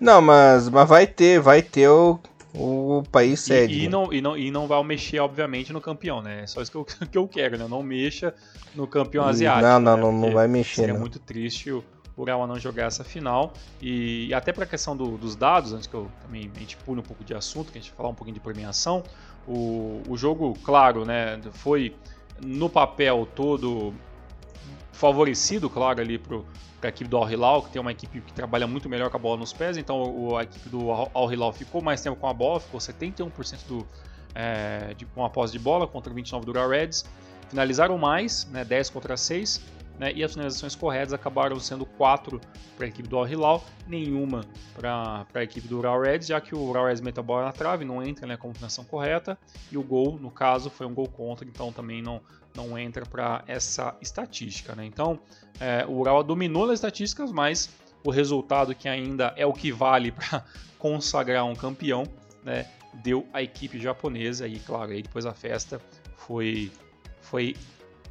Não, 0.00 0.20
mas, 0.20 0.68
mas 0.68 0.88
vai 0.88 1.06
ter, 1.06 1.40
vai 1.40 1.62
ter 1.62 1.88
o, 1.88 2.18
o 2.54 3.02
país 3.10 3.40
sede. 3.40 3.74
E, 3.74 3.84
e, 3.84 3.88
não, 3.88 4.12
e, 4.12 4.20
não, 4.20 4.36
e 4.36 4.50
não 4.50 4.66
vai 4.66 4.82
mexer, 4.82 5.20
obviamente, 5.20 5.72
no 5.72 5.80
campeão, 5.80 6.20
né? 6.22 6.42
É 6.42 6.46
só 6.46 6.62
isso 6.62 6.70
que 6.70 6.76
eu, 6.76 6.84
que 7.10 7.18
eu 7.18 7.28
quero, 7.28 7.58
né? 7.58 7.66
Não 7.68 7.82
mexa 7.82 8.34
no 8.74 8.86
campeão 8.86 9.24
asiático. 9.24 9.66
Não, 9.66 9.80
não, 9.80 9.96
né? 9.96 10.02
não, 10.02 10.12
não 10.12 10.32
vai 10.32 10.48
mexer. 10.48 10.82
Seria 10.82 10.94
não. 10.94 11.00
muito 11.00 11.18
triste 11.18 11.70
o 11.70 11.84
Urawa 12.22 12.46
não 12.46 12.58
jogar 12.58 12.86
essa 12.86 13.04
final. 13.04 13.52
E, 13.80 14.26
e 14.28 14.34
até 14.34 14.52
para 14.52 14.64
a 14.64 14.66
questão 14.66 14.96
do, 14.96 15.16
dos 15.16 15.36
dados, 15.36 15.72
antes 15.72 15.86
que 15.86 15.94
eu 15.94 16.10
também 16.22 16.50
a 16.54 16.58
gente 16.58 16.76
pule 16.78 17.00
um 17.00 17.02
pouco 17.02 17.24
de 17.24 17.34
assunto, 17.34 17.70
que 17.70 17.78
a 17.78 17.80
gente 17.80 17.92
falar 17.92 18.08
um 18.08 18.14
pouquinho 18.14 18.34
de 18.34 18.40
premiação. 18.40 19.04
O, 19.46 20.02
o 20.08 20.16
jogo, 20.16 20.54
claro, 20.62 21.04
né? 21.04 21.40
Foi 21.52 21.94
no 22.40 22.68
papel 22.68 23.26
todo 23.34 23.94
favorecido, 24.98 25.70
claro, 25.70 26.00
ali 26.00 26.18
para 26.18 26.40
a 26.82 26.88
equipe 26.88 27.08
do 27.08 27.16
Al 27.16 27.30
Hilal, 27.30 27.62
que 27.62 27.70
tem 27.70 27.80
uma 27.80 27.92
equipe 27.92 28.20
que 28.20 28.32
trabalha 28.32 28.66
muito 28.66 28.88
melhor 28.88 29.08
com 29.10 29.16
a 29.16 29.20
bola 29.20 29.36
nos 29.36 29.52
pés, 29.52 29.76
então 29.76 30.02
o, 30.02 30.36
a 30.36 30.42
equipe 30.42 30.68
do 30.68 30.90
Al 30.90 31.32
Hilal 31.32 31.52
ficou 31.52 31.80
mais 31.80 32.00
tempo 32.00 32.16
com 32.16 32.26
a 32.26 32.34
bola, 32.34 32.58
ficou 32.58 32.80
71% 32.80 33.30
do, 33.68 33.86
é, 34.34 34.94
de, 34.94 35.06
com 35.06 35.24
a 35.24 35.30
posse 35.30 35.52
de 35.52 35.58
bola 35.60 35.86
contra 35.86 36.12
29% 36.12 36.44
do 36.44 36.68
Reds. 36.68 37.04
Finalizaram 37.48 37.96
mais, 37.96 38.44
né, 38.46 38.64
10 38.64 38.90
contra 38.90 39.16
6, 39.16 39.60
né, 39.98 40.12
e 40.14 40.22
as 40.22 40.32
finalizações 40.32 40.74
corretas 40.74 41.12
acabaram 41.12 41.58
sendo 41.58 41.84
4 41.84 42.40
para 42.76 42.86
a 42.86 42.88
equipe 42.88 43.08
do 43.08 43.16
Al 43.16 43.28
Hilal, 43.28 43.64
nenhuma 43.86 44.44
para 44.74 45.26
a 45.34 45.42
equipe 45.42 45.66
do 45.66 45.80
Real 45.80 46.00
Reds, 46.00 46.28
já 46.28 46.40
que 46.40 46.54
o 46.54 46.72
Real 46.72 46.86
Reds 46.86 47.00
mete 47.00 47.18
a 47.18 47.22
bola 47.22 47.46
na 47.46 47.52
trave, 47.52 47.84
não 47.84 48.02
entra 48.02 48.26
né, 48.26 48.36
com 48.36 48.50
a 48.50 48.54
finalização 48.54 48.84
correta, 48.84 49.36
e 49.72 49.76
o 49.76 49.82
gol, 49.82 50.18
no 50.18 50.30
caso, 50.30 50.70
foi 50.70 50.86
um 50.86 50.94
gol 50.94 51.08
contra, 51.08 51.46
então 51.46 51.72
também 51.72 52.00
não, 52.00 52.20
não 52.54 52.78
entra 52.78 53.04
para 53.04 53.42
essa 53.46 53.96
estatística. 54.00 54.74
Né? 54.74 54.84
Então, 54.84 55.18
é, 55.58 55.84
o 55.86 55.98
Ural 55.98 56.22
dominou 56.22 56.66
nas 56.66 56.74
estatísticas, 56.76 57.32
mas 57.32 57.68
o 58.04 58.10
resultado 58.10 58.74
que 58.74 58.88
ainda 58.88 59.34
é 59.36 59.44
o 59.44 59.52
que 59.52 59.72
vale 59.72 60.12
para 60.12 60.44
consagrar 60.78 61.44
um 61.44 61.54
campeão, 61.54 62.04
né, 62.44 62.66
deu 62.94 63.26
a 63.32 63.42
equipe 63.42 63.78
japonesa 63.78 64.46
e 64.46 64.58
claro, 64.60 64.92
aí 64.92 65.02
depois 65.02 65.26
a 65.26 65.34
festa 65.34 65.80
foi 66.16 66.70
foi 67.20 67.54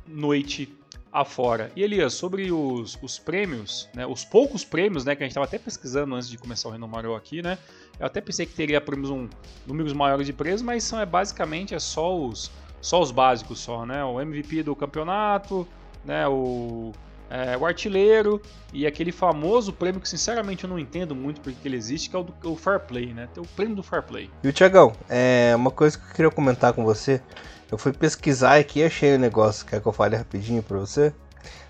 noite 0.06 0.72
afora. 1.12 1.72
E 1.76 1.84
Elias, 1.84 2.14
sobre 2.14 2.52
os, 2.52 2.98
os 3.02 3.18
prêmios, 3.18 3.90
né, 3.94 4.06
os 4.06 4.24
poucos 4.24 4.64
prêmios, 4.64 5.06
né, 5.06 5.16
que 5.16 5.24
a 5.24 5.26
gente 5.26 5.32
estava 5.32 5.46
até 5.46 5.58
pesquisando 5.58 6.16
antes 6.16 6.30
de 6.30 6.38
começar 6.38 6.70
o 6.70 6.72
Renomarou 6.72 7.16
aqui, 7.16 7.42
né, 7.42 7.58
eu 8.00 8.06
até 8.06 8.22
pensei 8.22 8.46
que 8.46 8.54
teria 8.54 8.80
prêmios 8.80 9.10
um 9.10 9.28
números 9.66 9.94
maiores 9.94 10.26
de 10.26 10.34
prêmios, 10.34 10.62
mas 10.62 10.84
são 10.84 11.00
é 11.00 11.06
basicamente 11.06 11.74
é 11.74 11.80
só 11.80 12.16
os 12.16 12.52
só 12.80 13.02
os 13.02 13.12
básicos 13.12 13.60
só, 13.60 13.86
né? 13.86 14.04
O 14.04 14.22
MVP 14.22 14.64
do 14.64 14.76
campeonato, 14.76 15.68
né? 16.06 16.28
O, 16.28 16.94
é, 17.30 17.58
o 17.58 17.66
artilheiro 17.66 18.42
e 18.74 18.86
aquele 18.86 19.12
famoso 19.12 19.74
prêmio 19.74 20.00
que 20.00 20.08
sinceramente 20.08 20.64
eu 20.64 20.70
não 20.70 20.80
entendo 20.80 21.16
muito 21.16 21.42
porque 21.42 21.68
ele 21.68 21.76
existe, 21.76 22.10
que 22.10 22.16
é 22.16 22.20
o, 22.20 22.24
do, 22.24 22.52
o 22.52 22.56
Fair 22.56 22.80
Play, 22.80 23.14
né? 23.14 23.28
Tem 23.34 23.44
o 23.44 23.48
prêmio 23.48 23.76
do 23.76 23.84
Fair 23.84 24.04
Play. 24.04 24.30
E 24.44 24.48
o 24.48 24.54
Tiagão, 24.54 24.94
é 25.10 25.54
uma 25.56 25.72
coisa 25.72 25.98
que 25.98 26.06
eu 26.06 26.14
queria 26.14 26.32
comentar 26.32 26.74
com 26.74 26.84
você. 26.84 27.22
Eu 27.72 27.78
fui 27.78 27.92
pesquisar 27.92 28.58
aqui 28.58 28.80
e 28.80 28.84
achei 28.86 29.14
o 29.14 29.16
um 29.18 29.20
negócio, 29.20 29.66
quer 29.66 29.82
que 29.82 29.88
eu 29.88 29.92
fale 29.92 30.16
rapidinho 30.16 30.64
pra 30.64 30.78
você? 30.78 31.14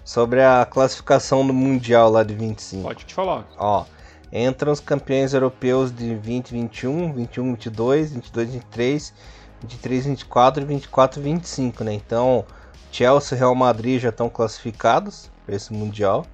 Sobre 0.03 0.41
a 0.41 0.65
classificação 0.65 1.45
do 1.45 1.53
Mundial 1.53 2.09
lá 2.09 2.23
de 2.23 2.33
25. 2.33 2.83
Pode 2.83 3.05
te 3.05 3.13
falar. 3.13 3.47
Ó, 3.57 3.85
entram 4.31 4.71
os 4.71 4.79
campeões 4.79 5.33
europeus 5.33 5.91
de 5.91 6.15
2021, 6.15 7.13
21, 7.13 7.55
22, 7.55 8.11
22, 8.13 8.51
23 8.51 9.13
23, 9.61 10.05
24 10.05 10.61
e 10.61 10.65
24, 10.65 11.21
25, 11.21 11.83
né? 11.83 11.93
Então, 11.93 12.45
Chelsea 12.91 13.35
e 13.35 13.39
Real 13.39 13.55
Madrid 13.55 13.99
já 13.99 14.09
estão 14.09 14.29
classificados 14.29 15.31
esse 15.55 15.73
Mundial, 15.73 16.25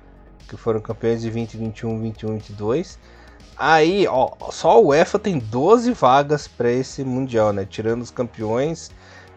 que 0.47 0.57
foram 0.57 0.79
campeões 0.79 1.21
de 1.21 1.29
20, 1.29 1.57
21, 1.57 2.01
21, 2.01 2.33
22. 2.35 2.99
Aí, 3.55 4.07
ó, 4.07 4.31
só 4.51 4.81
o 4.81 4.87
UEFA 4.87 5.19
tem 5.19 5.37
12 5.37 5.93
vagas 5.93 6.47
para 6.47 6.71
esse 6.71 7.03
Mundial, 7.03 7.53
né? 7.53 7.65
Tirando 7.65 8.01
os 8.01 8.11
campeões, 8.11 8.91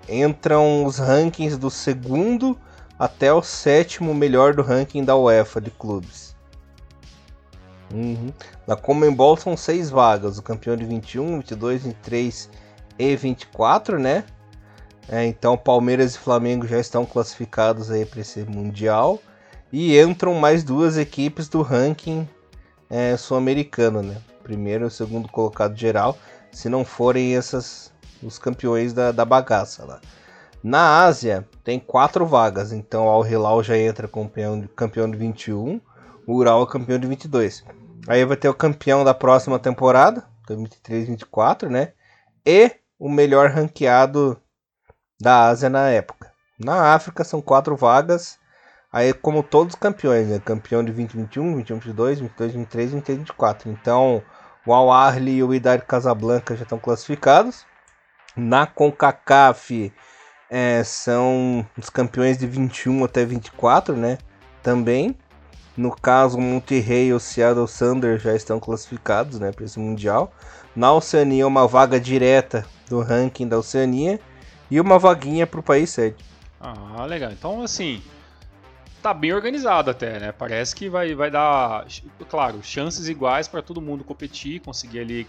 entram 0.08 0.84
os 0.84 0.98
rankings 0.98 1.58
do 1.58 1.70
segundo 1.70 2.58
até 2.98 3.32
o 3.32 3.42
sétimo 3.42 4.14
melhor 4.14 4.54
do 4.54 4.62
ranking 4.62 5.04
da 5.04 5.16
UEFA 5.16 5.60
de 5.60 5.70
clubes. 5.70 6.34
Uhum. 7.92 8.32
Na 8.66 8.74
Comembol 8.74 9.36
são 9.36 9.56
seis 9.56 9.90
vagas, 9.90 10.38
o 10.38 10.42
campeão 10.42 10.76
de 10.76 10.84
21, 10.84 11.38
22, 11.38 11.82
23 11.84 12.50
e 12.98 13.16
24, 13.16 13.98
né? 13.98 14.24
É, 15.08 15.24
então 15.24 15.56
Palmeiras 15.56 16.14
e 16.14 16.18
Flamengo 16.18 16.66
já 16.66 16.80
estão 16.80 17.06
classificados 17.06 17.90
aí 17.90 18.04
para 18.04 18.20
esse 18.20 18.42
mundial 18.42 19.20
e 19.72 19.98
entram 19.98 20.34
mais 20.34 20.62
duas 20.62 20.96
equipes 20.96 21.48
do 21.48 21.62
ranking 21.62 22.28
é, 22.88 23.16
sul-americano, 23.16 24.02
né? 24.02 24.16
Primeiro 24.42 24.86
e 24.86 24.90
segundo 24.90 25.28
colocado 25.28 25.76
geral, 25.76 26.16
se 26.52 26.68
não 26.68 26.84
forem 26.84 27.36
essas 27.36 27.92
os 28.22 28.38
campeões 28.38 28.92
da, 28.92 29.12
da 29.12 29.24
bagaça 29.24 29.84
lá. 29.84 30.00
Na 30.62 31.04
Ásia 31.04 31.46
tem 31.62 31.78
quatro 31.78 32.26
vagas, 32.26 32.72
então 32.72 33.08
Al 33.08 33.26
Hilal 33.26 33.62
já 33.62 33.76
entra 33.76 34.08
campeão 34.08 34.60
de, 34.60 34.68
campeão 34.68 35.10
de 35.10 35.16
21, 35.16 35.80
o 36.26 36.34
Ural 36.34 36.62
é 36.62 36.66
campeão 36.66 36.98
de 36.98 37.06
22. 37.06 37.64
Aí 38.08 38.24
vai 38.24 38.36
ter 38.36 38.48
o 38.48 38.54
campeão 38.54 39.04
da 39.04 39.14
próxima 39.14 39.58
temporada, 39.58 40.24
23 40.48 41.08
24, 41.08 41.70
né? 41.70 41.92
E 42.44 42.72
o 42.98 43.08
melhor 43.08 43.50
ranqueado 43.50 44.40
da 45.20 45.48
Ásia 45.48 45.68
na 45.68 45.88
época. 45.88 46.32
Na 46.58 46.94
África 46.94 47.22
são 47.22 47.40
quatro 47.40 47.76
vagas, 47.76 48.38
aí 48.96 49.12
como 49.12 49.42
todos 49.42 49.74
os 49.74 49.78
campeões, 49.78 50.26
né? 50.28 50.40
Campeão 50.42 50.82
de 50.82 50.90
2021, 50.90 51.56
21, 51.56 51.78
22, 51.78 52.20
22, 52.20 52.52
23, 52.52 52.92
23, 52.92 53.18
24. 53.18 53.70
Então, 53.70 54.22
o 54.64 54.72
Al 54.72 54.90
Ahly 54.90 55.36
e 55.36 55.42
o 55.42 55.48
Wydad 55.48 55.84
Casablanca 55.84 56.56
já 56.56 56.62
estão 56.62 56.78
classificados. 56.78 57.66
Na 58.34 58.66
CONCACAF 58.66 59.92
é, 60.48 60.82
são 60.82 61.66
os 61.76 61.90
campeões 61.90 62.38
de 62.38 62.46
21 62.46 63.04
até 63.04 63.22
24, 63.22 63.94
né? 63.94 64.16
Também. 64.62 65.14
No 65.76 65.94
caso, 65.94 66.38
o 66.38 66.40
Monterrey 66.40 67.08
e 67.08 67.12
o 67.12 67.20
Seattle 67.20 67.68
Thunder 67.68 68.18
já 68.18 68.34
estão 68.34 68.58
classificados, 68.58 69.38
né, 69.38 69.52
para 69.52 69.66
esse 69.66 69.78
mundial. 69.78 70.32
Na 70.74 70.90
Oceania, 70.90 71.46
uma 71.46 71.68
vaga 71.68 72.00
direta 72.00 72.64
do 72.88 73.02
ranking 73.02 73.46
da 73.46 73.58
Oceania 73.58 74.18
e 74.70 74.80
uma 74.80 74.98
vaguinha 74.98 75.46
para 75.46 75.60
o 75.60 75.62
país 75.62 75.90
sede. 75.90 76.16
Ah, 76.58 77.04
legal. 77.04 77.30
Então, 77.30 77.62
assim, 77.62 78.02
tá 79.06 79.14
bem 79.14 79.32
organizado 79.32 79.88
até, 79.88 80.18
né? 80.18 80.32
Parece 80.32 80.74
que 80.74 80.88
vai, 80.88 81.14
vai 81.14 81.30
dar, 81.30 81.86
claro, 82.28 82.60
chances 82.60 83.08
iguais 83.08 83.46
para 83.46 83.62
todo 83.62 83.80
mundo 83.80 84.02
competir, 84.02 84.60
conseguir 84.60 84.98
ali 84.98 85.28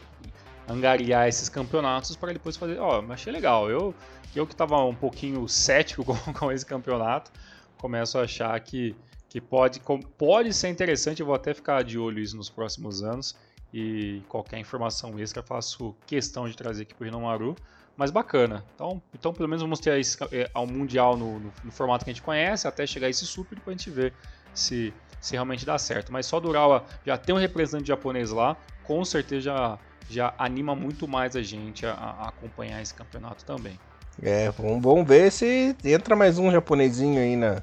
angariar 0.67 1.27
esses 1.27 1.47
campeonatos 1.47 2.15
para 2.15 2.33
depois 2.33 2.57
fazer. 2.57 2.79
Ó, 2.79 3.03
oh, 3.07 3.13
achei 3.13 3.31
legal. 3.31 3.69
Eu, 3.69 3.93
eu 4.35 4.47
que 4.47 4.53
estava 4.53 4.83
um 4.83 4.95
pouquinho 4.95 5.47
cético 5.47 6.03
com, 6.03 6.15
com, 6.33 6.51
esse 6.51 6.65
campeonato, 6.65 7.31
começo 7.77 8.17
a 8.17 8.23
achar 8.23 8.59
que, 8.61 8.95
que 9.29 9.39
pode, 9.39 9.79
pode 10.17 10.51
ser 10.55 10.69
interessante. 10.69 11.19
Eu 11.19 11.27
vou 11.27 11.35
até 11.35 11.53
ficar 11.53 11.83
de 11.83 11.99
olho 11.99 12.17
isso 12.17 12.35
nos 12.35 12.49
próximos 12.49 13.03
anos 13.03 13.35
e 13.73 14.21
qualquer 14.27 14.59
informação 14.59 15.19
extra 15.19 15.43
faço 15.43 15.95
questão 16.05 16.47
de 16.47 16.55
trazer 16.55 16.83
aqui 16.83 16.93
para 16.93 17.15
o 17.15 17.21
Maru, 17.21 17.55
mas 17.95 18.11
bacana. 18.11 18.63
Então, 18.75 19.01
então 19.13 19.33
pelo 19.33 19.49
menos 19.49 19.61
vamos 19.61 19.79
ter 19.79 19.99
esse, 19.99 20.17
é, 20.31 20.49
ao 20.53 20.65
Mundial 20.65 21.17
no, 21.17 21.39
no, 21.39 21.53
no, 21.63 21.71
formato 21.71 22.05
que 22.05 22.11
a 22.11 22.13
gente 22.13 22.21
conhece, 22.21 22.67
até 22.67 22.85
chegar 22.85 23.09
esse 23.09 23.25
Super 23.25 23.59
para 23.59 23.73
a 23.73 23.75
gente 23.75 23.89
ver 23.89 24.13
se, 24.53 24.93
se 25.19 25.33
realmente 25.33 25.65
dá 25.65 25.77
certo. 25.77 26.11
Mas 26.11 26.25
só 26.25 26.39
do 26.39 26.49
Urawa 26.49 26.85
já 27.05 27.17
tem 27.17 27.33
um 27.35 27.39
representante 27.39 27.87
japonês 27.87 28.31
lá, 28.31 28.55
com 28.83 29.03
certeza 29.03 29.41
já, 29.41 29.79
já 30.09 30.33
anima 30.37 30.75
muito 30.75 31.07
mais 31.07 31.35
a 31.35 31.41
gente 31.41 31.85
a, 31.85 31.93
a 31.93 32.29
acompanhar 32.29 32.81
esse 32.81 32.93
campeonato 32.93 33.43
também. 33.43 33.79
É, 34.21 34.49
vamos, 34.51 34.81
vamos 34.81 35.07
ver 35.07 35.31
se 35.31 35.75
entra 35.83 36.15
mais 36.15 36.39
um 36.39 36.49
japonesinho 36.51 37.21
aí 37.21 37.35
na, 37.35 37.61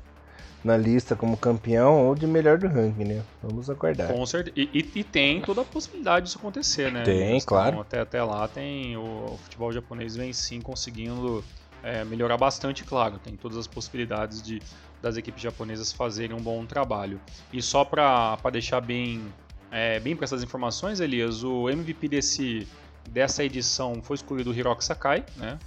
na 0.65 0.77
lista 0.77 1.15
como 1.15 1.37
campeão 1.37 2.07
ou 2.07 2.15
de 2.15 2.27
melhor 2.27 2.57
do 2.57 2.67
ranking, 2.67 3.05
né? 3.05 3.23
Vamos 3.43 3.69
aguardar. 3.69 4.11
Com 4.11 4.25
certeza. 4.25 4.55
E, 4.57 4.71
e, 4.73 5.01
e 5.01 5.05
tem 5.05 5.43
toda 5.43 5.61
a 5.61 5.65
possibilidade 5.65 6.27
disso 6.27 6.39
acontecer, 6.39 6.91
né? 6.91 7.03
Tem, 7.03 7.37
então, 7.37 7.47
claro. 7.47 7.81
Até, 7.81 8.01
até 8.01 8.23
lá 8.23 8.49
tem. 8.49 8.97
O, 8.97 9.35
o 9.35 9.39
futebol 9.43 9.71
japonês 9.71 10.17
vem 10.17 10.33
sim 10.33 10.61
conseguindo 10.63 11.45
é, 11.83 12.03
melhorar 12.05 12.39
bastante, 12.39 12.83
claro. 12.83 13.19
Tem 13.19 13.37
todas 13.37 13.59
as 13.59 13.67
possibilidades 13.67 14.43
de 14.43 14.61
das 15.05 15.19
equipes 15.19 15.43
japonesas 15.43 15.93
fazerem 15.93 16.35
um 16.35 16.41
bom 16.41 16.65
trabalho. 16.65 17.21
E 17.53 17.61
só 17.61 17.85
para 17.85 18.39
deixar 18.51 18.81
bem, 18.81 19.23
é, 19.71 20.01
bem 20.01 20.17
para 20.17 20.25
essas 20.25 20.43
informações, 20.43 20.99
Elias, 20.99 21.45
o 21.45 21.69
MVP 21.69 22.09
desse, 22.09 22.67
dessa 23.11 23.45
edição 23.45 24.01
foi 24.03 24.15
escolhido 24.15 24.51
o 24.51 24.55
Hiroki 24.55 24.83
Sakai, 24.83 25.23
né? 25.37 25.59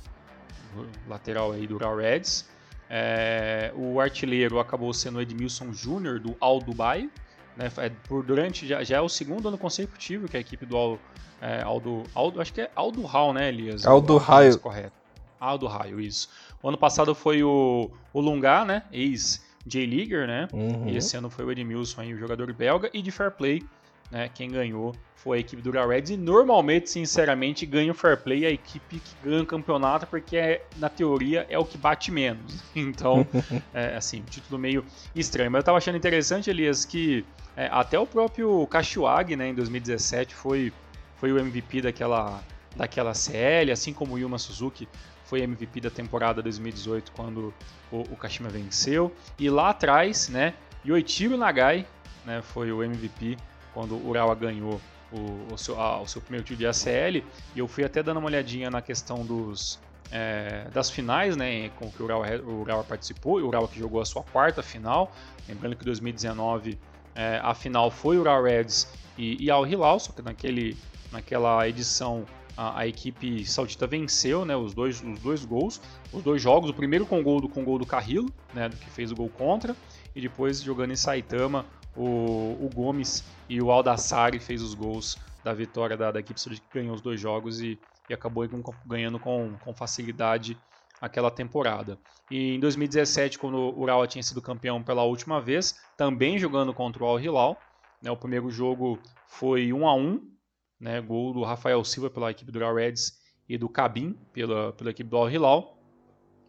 O 0.76 0.88
lateral 1.08 1.52
aí 1.52 1.68
do 1.68 1.78
Real 1.78 1.96
Reds. 1.96 2.50
É, 2.90 3.72
o 3.76 4.00
artilheiro 4.00 4.60
acabou 4.60 4.94
sendo 4.94 5.18
o 5.18 5.22
Edmilson 5.22 5.74
Júnior, 5.74 6.20
do 6.20 6.36
Al 6.40 6.60
Dubai. 6.60 7.10
Né, 7.56 7.72
é, 7.78 7.90
por 8.08 8.24
durante 8.24 8.68
já, 8.68 8.84
já, 8.84 8.98
é 8.98 9.02
o 9.02 9.10
segundo 9.10 9.48
ano 9.48 9.58
consecutivo 9.58 10.28
que 10.28 10.38
a 10.38 10.40
equipe 10.40 10.66
do 10.66 10.78
Al, 10.78 11.00
é, 11.42 11.62
Aldo, 11.62 12.04
Aldo, 12.14 12.40
acho 12.40 12.54
que 12.54 12.62
é 12.62 12.72
Aldo 12.76 13.02
Hall, 13.02 13.34
né, 13.34 13.50
Elias? 13.50 13.86
Aldo 13.86 14.18
Raio. 14.18 14.60
Correto. 14.60 14.94
Aldo 15.40 15.68
Raio, 15.68 16.00
isso. 16.00 16.30
O 16.62 16.70
ano 16.70 16.78
passado 16.78 17.14
foi 17.14 17.44
o, 17.44 17.90
o 18.14 18.22
Lunga, 18.22 18.64
né, 18.64 18.84
ex 18.92 19.46
J-Leaguer, 19.68 20.26
né? 20.26 20.48
Uhum. 20.54 20.88
E 20.88 20.98
esse 20.98 21.18
ano 21.18 21.30
foi 21.30 21.46
o 21.46 21.52
Edmilson, 21.52 22.02
aí, 22.02 22.14
o 22.14 22.18
jogador 22.18 22.52
belga. 22.54 22.90
E 22.94 23.02
de 23.02 23.12
Fair 23.12 23.32
Play, 23.32 23.64
né, 24.12 24.30
quem 24.34 24.50
ganhou 24.50 24.96
foi 25.16 25.38
a 25.38 25.40
equipe 25.42 25.62
do 25.62 25.72
Reds 25.72 26.12
e 26.12 26.18
normalmente, 26.18 26.90
sinceramente, 26.90 27.66
ganha 27.66 27.92
o 27.92 27.96
fair 27.96 28.18
play 28.18 28.46
a 28.46 28.52
equipe 28.52 29.00
que 29.00 29.16
ganha 29.24 29.42
o 29.42 29.46
campeonato 29.46 30.06
porque 30.08 30.38
é, 30.38 30.64
na 30.78 30.90
teoria 30.90 31.46
é 31.50 31.58
o 31.58 31.66
que 31.66 31.78
bate 31.78 32.12
menos. 32.12 32.64
Então, 32.76 33.28
é, 33.74 33.96
assim, 33.98 34.22
título 34.22 34.60
meio 34.60 34.86
estranho. 35.16 35.52
Mas 35.52 35.62
eu 35.62 35.66
tava 35.66 35.80
achando 35.80 35.98
interessante, 35.98 36.50
Elias, 36.50 36.86
que 36.86 37.26
é, 37.56 37.68
até 37.72 38.00
o 38.00 38.06
próprio 38.06 38.66
Kashiwagi, 38.68 39.36
né, 39.36 39.50
em 39.50 39.56
2017 39.56 40.36
foi, 40.36 40.72
foi 41.18 41.32
o 41.34 41.40
MVP 41.40 41.82
daquela, 41.82 42.42
daquela 42.76 43.14
CL, 43.14 43.72
assim 43.72 43.92
como 43.92 44.14
o 44.14 44.20
Yuma 44.20 44.38
Suzuki 44.38 44.88
foi 45.26 45.42
MVP 45.42 45.82
da 45.82 45.90
temporada 45.90 46.42
2018 46.42 47.12
quando 47.12 47.54
o, 47.92 48.02
o 48.02 48.16
Kashima 48.16 48.50
venceu. 48.50 49.14
E 49.38 49.50
lá 49.50 49.72
atrás, 49.72 50.30
né, 50.30 50.54
Yoichiro 50.86 51.36
Nagai 51.38 51.86
né, 52.26 52.42
foi 52.42 52.72
o 52.72 52.82
MVP 52.82 53.38
quando 53.78 53.94
o 53.94 54.10
Urawa 54.10 54.34
ganhou 54.34 54.82
o, 55.12 55.54
o, 55.54 55.58
seu, 55.58 55.78
o 55.78 56.08
seu 56.08 56.20
primeiro 56.20 56.44
título 56.44 56.58
de 56.58 56.66
ACL. 56.66 57.24
E 57.56 57.60
eu 57.60 57.68
fui 57.68 57.84
até 57.84 58.02
dando 58.02 58.18
uma 58.18 58.26
olhadinha 58.26 58.72
na 58.72 58.82
questão 58.82 59.24
dos, 59.24 59.80
é, 60.12 60.68
das 60.74 60.90
finais, 60.90 61.38
né, 61.38 61.70
com 61.78 61.92
que 61.92 62.02
o 62.02 62.06
Urawa, 62.06 62.26
o 62.42 62.62
Urawa 62.62 62.84
participou, 62.84 63.40
o 63.40 63.48
Urawa 63.48 63.68
que 63.68 63.78
jogou 63.78 64.02
a 64.02 64.06
sua 64.06 64.24
quarta 64.24 64.64
final, 64.64 65.12
lembrando 65.48 65.76
que 65.76 65.84
em 65.84 65.86
2019 65.86 66.80
é, 67.14 67.40
a 67.44 67.54
final 67.54 67.92
foi 67.92 68.18
o 68.18 68.22
Urawa 68.22 68.50
Reds 68.50 68.92
e, 69.16 69.46
e 69.46 69.52
Al 69.52 69.68
Hilal, 69.68 70.00
só 70.00 70.12
que 70.12 70.24
naquele, 70.24 70.76
naquela 71.12 71.70
edição 71.70 72.26
a, 72.58 72.80
a, 72.80 72.88
equipe 72.88 73.46
saudita 73.46 73.86
venceu 73.86 74.44
né, 74.44 74.56
os, 74.56 74.74
dois, 74.74 75.04
os 75.04 75.20
dois 75.20 75.46
gols, 75.46 75.80
os 76.12 76.24
dois 76.24 76.42
jogos, 76.42 76.72
o 76.72 76.74
primeiro 76.74 77.06
com 77.06 77.22
gol 77.22 77.42
do, 77.42 77.48
com 77.48 77.64
gol 77.64 77.78
do 77.78 77.86
Carrillo, 77.86 78.34
né, 78.56 78.70
do 78.70 78.76
que 78.76 78.90
fez 78.90 79.12
o 79.12 79.16
gol 79.16 79.30
contra, 79.30 79.76
e 80.16 80.22
depois 80.22 80.64
jogando 80.64 80.92
em 80.94 80.96
Saitama, 80.96 81.64
o, 81.98 82.58
o 82.62 82.70
Gomes 82.74 83.24
e 83.50 83.62
o 83.62 83.72
Aldassari 83.72 84.40
fez 84.40 84.62
os 84.62 84.74
gols 84.74 85.18
da 85.44 85.54
vitória 85.54 85.98
da, 85.98 86.12
da 86.12 86.20
equipe 86.20 86.40
que 86.40 86.80
ganhou 86.80 86.94
os 86.94 87.02
dois 87.02 87.20
jogos 87.20 87.62
e, 87.62 87.80
e 88.10 88.14
acabou 88.14 88.48
ganhando 88.86 89.20
com, 89.20 89.56
com 89.64 89.74
facilidade 89.74 90.58
aquela 91.02 91.32
temporada. 91.32 91.98
E 92.30 92.56
em 92.56 92.60
2017, 92.60 93.40
quando 93.40 93.58
o 93.58 93.80
Urawa 93.80 94.08
tinha 94.08 94.24
sido 94.24 94.42
campeão 94.42 94.84
pela 94.84 95.04
última 95.04 95.40
vez, 95.40 95.76
também 95.96 96.38
jogando 96.38 96.74
contra 96.74 97.04
o 97.04 97.08
Al 97.08 97.20
Hilal, 97.20 97.58
né, 98.02 98.12
o 98.12 98.18
primeiro 98.18 98.50
jogo 98.50 99.00
foi 99.28 99.72
1 99.72 99.88
a 99.88 99.96
1 99.96 100.38
né, 100.80 101.02
gol 101.02 101.34
do 101.34 101.44
Rafael 101.44 101.84
Silva 101.84 102.10
pela 102.10 102.32
equipe 102.32 102.52
do 102.52 102.60
Real 102.60 102.76
Reds 102.76 103.20
e 103.48 103.58
do 103.58 103.70
Cabim 103.70 104.18
pela, 104.34 104.74
pela 104.74 104.90
equipe 104.90 105.10
do 105.10 105.18
Al 105.18 105.30
Hilal. 105.30 105.78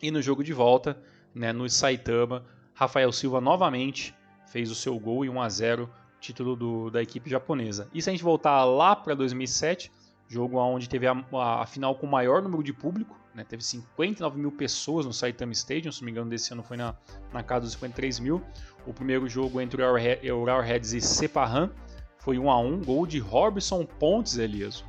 E 0.02 0.10
no 0.10 0.20
jogo 0.20 0.44
de 0.44 0.52
volta, 0.52 1.00
né, 1.34 1.52
no 1.52 1.68
Saitama, 1.68 2.44
Rafael 2.74 3.10
Silva 3.12 3.40
novamente 3.40 4.14
fez 4.50 4.70
o 4.70 4.74
seu 4.74 4.98
gol 4.98 5.24
e 5.24 5.28
1 5.28 5.40
a 5.40 5.48
0 5.48 5.90
título 6.20 6.56
do, 6.56 6.90
da 6.90 7.00
equipe 7.00 7.30
japonesa. 7.30 7.88
E 7.94 8.02
se 8.02 8.10
a 8.10 8.12
gente 8.12 8.24
voltar 8.24 8.64
lá 8.64 8.96
para 8.96 9.14
2007, 9.14 9.92
jogo 10.26 10.58
onde 10.58 10.88
teve 10.88 11.06
a, 11.06 11.12
a, 11.32 11.62
a, 11.62 11.66
final 11.66 11.94
com 11.94 12.06
o 12.06 12.10
maior 12.10 12.42
número 12.42 12.62
de 12.62 12.72
público, 12.72 13.16
né, 13.34 13.44
teve 13.44 13.62
59 13.62 14.38
mil 14.38 14.50
pessoas 14.50 15.06
no 15.06 15.12
Saitama 15.12 15.52
Stadium, 15.52 15.92
se 15.92 16.00
não 16.00 16.06
me 16.06 16.10
engano 16.10 16.28
desse 16.28 16.52
ano 16.52 16.62
foi 16.62 16.76
na, 16.76 16.94
na 17.32 17.42
casa 17.42 17.66
dos 17.66 17.72
53 17.74 18.18
mil. 18.18 18.42
O 18.84 18.92
primeiro 18.92 19.28
jogo 19.28 19.60
entre 19.60 19.80
o 19.82 20.60
Reds 20.60 20.92
e 20.92 21.00
Sepahan, 21.00 21.70
foi 22.18 22.38
1 22.38 22.50
a 22.50 22.58
1 22.58 22.82
gol 22.82 23.06
de 23.06 23.18
Robson 23.18 23.84
Pontes, 23.84 24.36
Elias. 24.36 24.84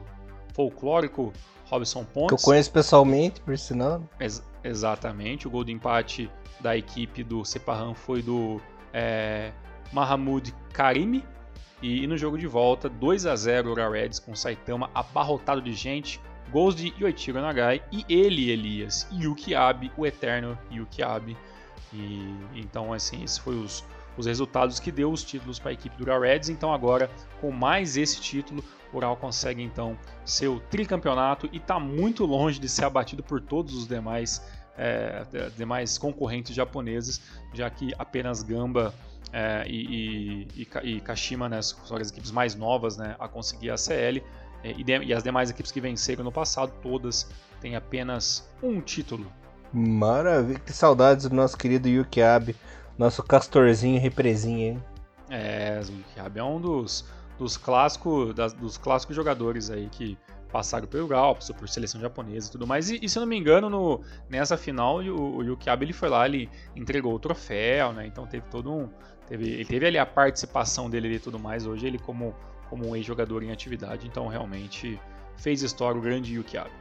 Folclórico 0.54 1.32
Robson 1.70 2.04
Pontes. 2.04 2.28
Que 2.28 2.34
eu 2.34 2.46
conheço 2.46 2.72
pessoalmente, 2.72 3.40
por 3.40 3.58
sinal. 3.58 4.04
Ex 4.20 4.44
exatamente. 4.64 5.48
O 5.48 5.50
gol 5.50 5.64
de 5.64 5.72
empate 5.72 6.30
da 6.60 6.76
equipe 6.76 7.24
do 7.24 7.46
Sepahan 7.46 7.94
foi 7.94 8.22
do 8.22 8.60
é, 8.94 9.52
Mahamud 9.92 10.54
Karimi. 10.74 11.24
E, 11.82 12.04
e, 12.04 12.08
no 12.08 12.18
jogo 12.18 12.38
de 12.38 12.48
volta, 12.48 12.90
2 12.90 13.26
a 13.26 13.36
0 13.36 13.72
o 13.72 13.92
Reds 13.92 14.20
com 14.20 14.36
Saitama 14.36 14.90
abarrotado 14.94 15.62
de 15.62 15.74
gente. 15.74 16.20
Gols 16.52 16.76
de 16.76 16.94
Yoichiro 17.00 17.40
Nagai 17.42 17.84
e 17.92 18.04
ele, 18.10 18.50
Elias, 18.50 19.08
Yuki 19.12 19.54
Abe, 19.54 19.92
o 19.96 20.06
eterno 20.06 20.58
Yuki 20.72 21.04
Abe. 21.04 21.38
E 21.94 22.36
então, 22.56 22.92
assim, 22.92 23.24
esses 23.24 23.38
foram 23.38 23.62
os, 23.64 23.86
os 24.18 24.26
resultados 24.26 24.80
que 24.80 24.92
deu 24.92 25.12
os 25.12 25.24
títulos 25.24 25.60
para 25.60 25.70
a 25.70 25.74
equipe 25.74 25.96
do 25.96 26.04
Ural 26.04 26.22
Reds. 26.22 26.50
Então 26.50 26.74
agora, 26.74 27.10
com 27.40 27.52
mais 27.52 27.98
esse 27.98 28.20
título, 28.20 28.64
o 28.92 28.98
Ural 28.98 29.16
consegue 29.16 29.62
então 29.62 29.98
seu 30.26 30.60
tricampeonato 30.72 31.48
e 31.52 31.58
está 31.58 31.80
muito 31.80 32.26
longe 32.26 32.60
de 32.60 32.68
ser 32.68 32.86
abatido 32.86 33.24
por 33.24 33.40
todos 33.40 33.76
os 33.76 33.88
demais, 33.88 34.44
é, 34.80 35.50
demais 35.58 35.98
concorrentes 35.98 36.56
japoneses, 36.56 37.22
já 37.54 37.70
que 37.70 37.94
apenas 38.00 38.42
Gamba 38.42 38.94
é, 39.34 39.66
e, 39.68 40.48
e, 40.56 40.68
e, 40.84 41.02
Kashima 41.02 41.50
né, 41.50 41.62
são 41.62 41.98
as 41.98 42.10
equipes 42.10 42.32
mais 42.32 42.56
novas 42.56 42.96
né, 42.96 43.16
a 43.20 43.28
conseguir 43.28 43.72
a 43.72 43.78
CL. 43.78 44.24
É, 44.64 44.72
e, 44.72 44.84
de, 44.84 44.98
e 45.04 45.14
as 45.14 45.22
demais 45.22 45.50
equipes 45.50 45.72
que 45.72 45.82
venceram 45.82 46.24
no 46.24 46.32
passado, 46.32 46.72
todas 46.82 47.30
têm 47.60 47.76
apenas 47.76 48.50
um 48.64 48.80
título. 48.80 49.30
Maravilha, 49.74 50.60
que 50.60 50.72
saudades 50.72 51.28
do 51.28 51.36
nosso 51.36 51.58
querido 51.58 51.88
Yuki 51.88 52.22
Abe. 52.22 52.56
Nosso 52.98 53.22
castorzinho 53.24 54.00
represinha, 54.00 54.72
hein? 54.72 54.84
É, 55.30 55.80
Zwickab 55.82 56.40
é 56.40 56.44
um 56.44 56.60
dos, 56.60 57.06
dos, 57.38 57.56
clássicos, 57.56 58.34
das, 58.34 58.52
dos 58.52 58.78
clássicos 58.78 59.16
jogadores 59.16 59.70
aí 59.70 59.88
que 59.90 60.18
passaram 60.52 60.88
pelo 60.88 61.08
Gal, 61.08 61.36
passou 61.36 61.56
por 61.56 61.70
seleção 61.70 62.02
japonesa 62.02 62.48
e 62.50 62.52
tudo 62.52 62.68
mais. 62.68 62.90
E, 62.90 63.00
e 63.02 63.10
se 63.10 63.18
eu 63.18 63.22
não 63.22 63.28
me 63.28 63.38
engano, 63.38 63.70
no, 63.70 64.02
nessa 64.30 64.58
final, 64.58 64.98
o, 64.98 65.38
o 65.38 65.44
Yukiabe 65.44 65.86
ele 65.86 65.94
foi 65.94 66.10
lá, 66.10 66.26
ele 66.26 66.50
entregou 66.76 67.14
o 67.14 67.20
troféu, 67.20 67.94
né? 67.94 68.06
Então 68.06 68.26
teve 68.26 68.46
todo 68.50 68.72
um. 68.72 68.90
Teve, 69.28 69.48
ele 69.48 69.66
teve 69.66 69.86
ali 69.86 69.98
a 69.98 70.06
participação 70.06 70.90
dele 70.90 71.16
e 71.16 71.20
tudo 71.20 71.40
mais. 71.40 71.66
Hoje 71.66 71.86
ele 71.86 72.00
como, 72.00 72.36
como 72.70 72.88
um 72.88 72.96
ex-jogador 72.96 73.44
em 73.44 73.52
atividade, 73.52 74.08
então 74.08 74.28
realmente 74.28 75.00
fez 75.38 75.62
história 75.62 76.00
o 76.00 76.02
grande 76.02 76.34
Yukiabe. 76.34 76.72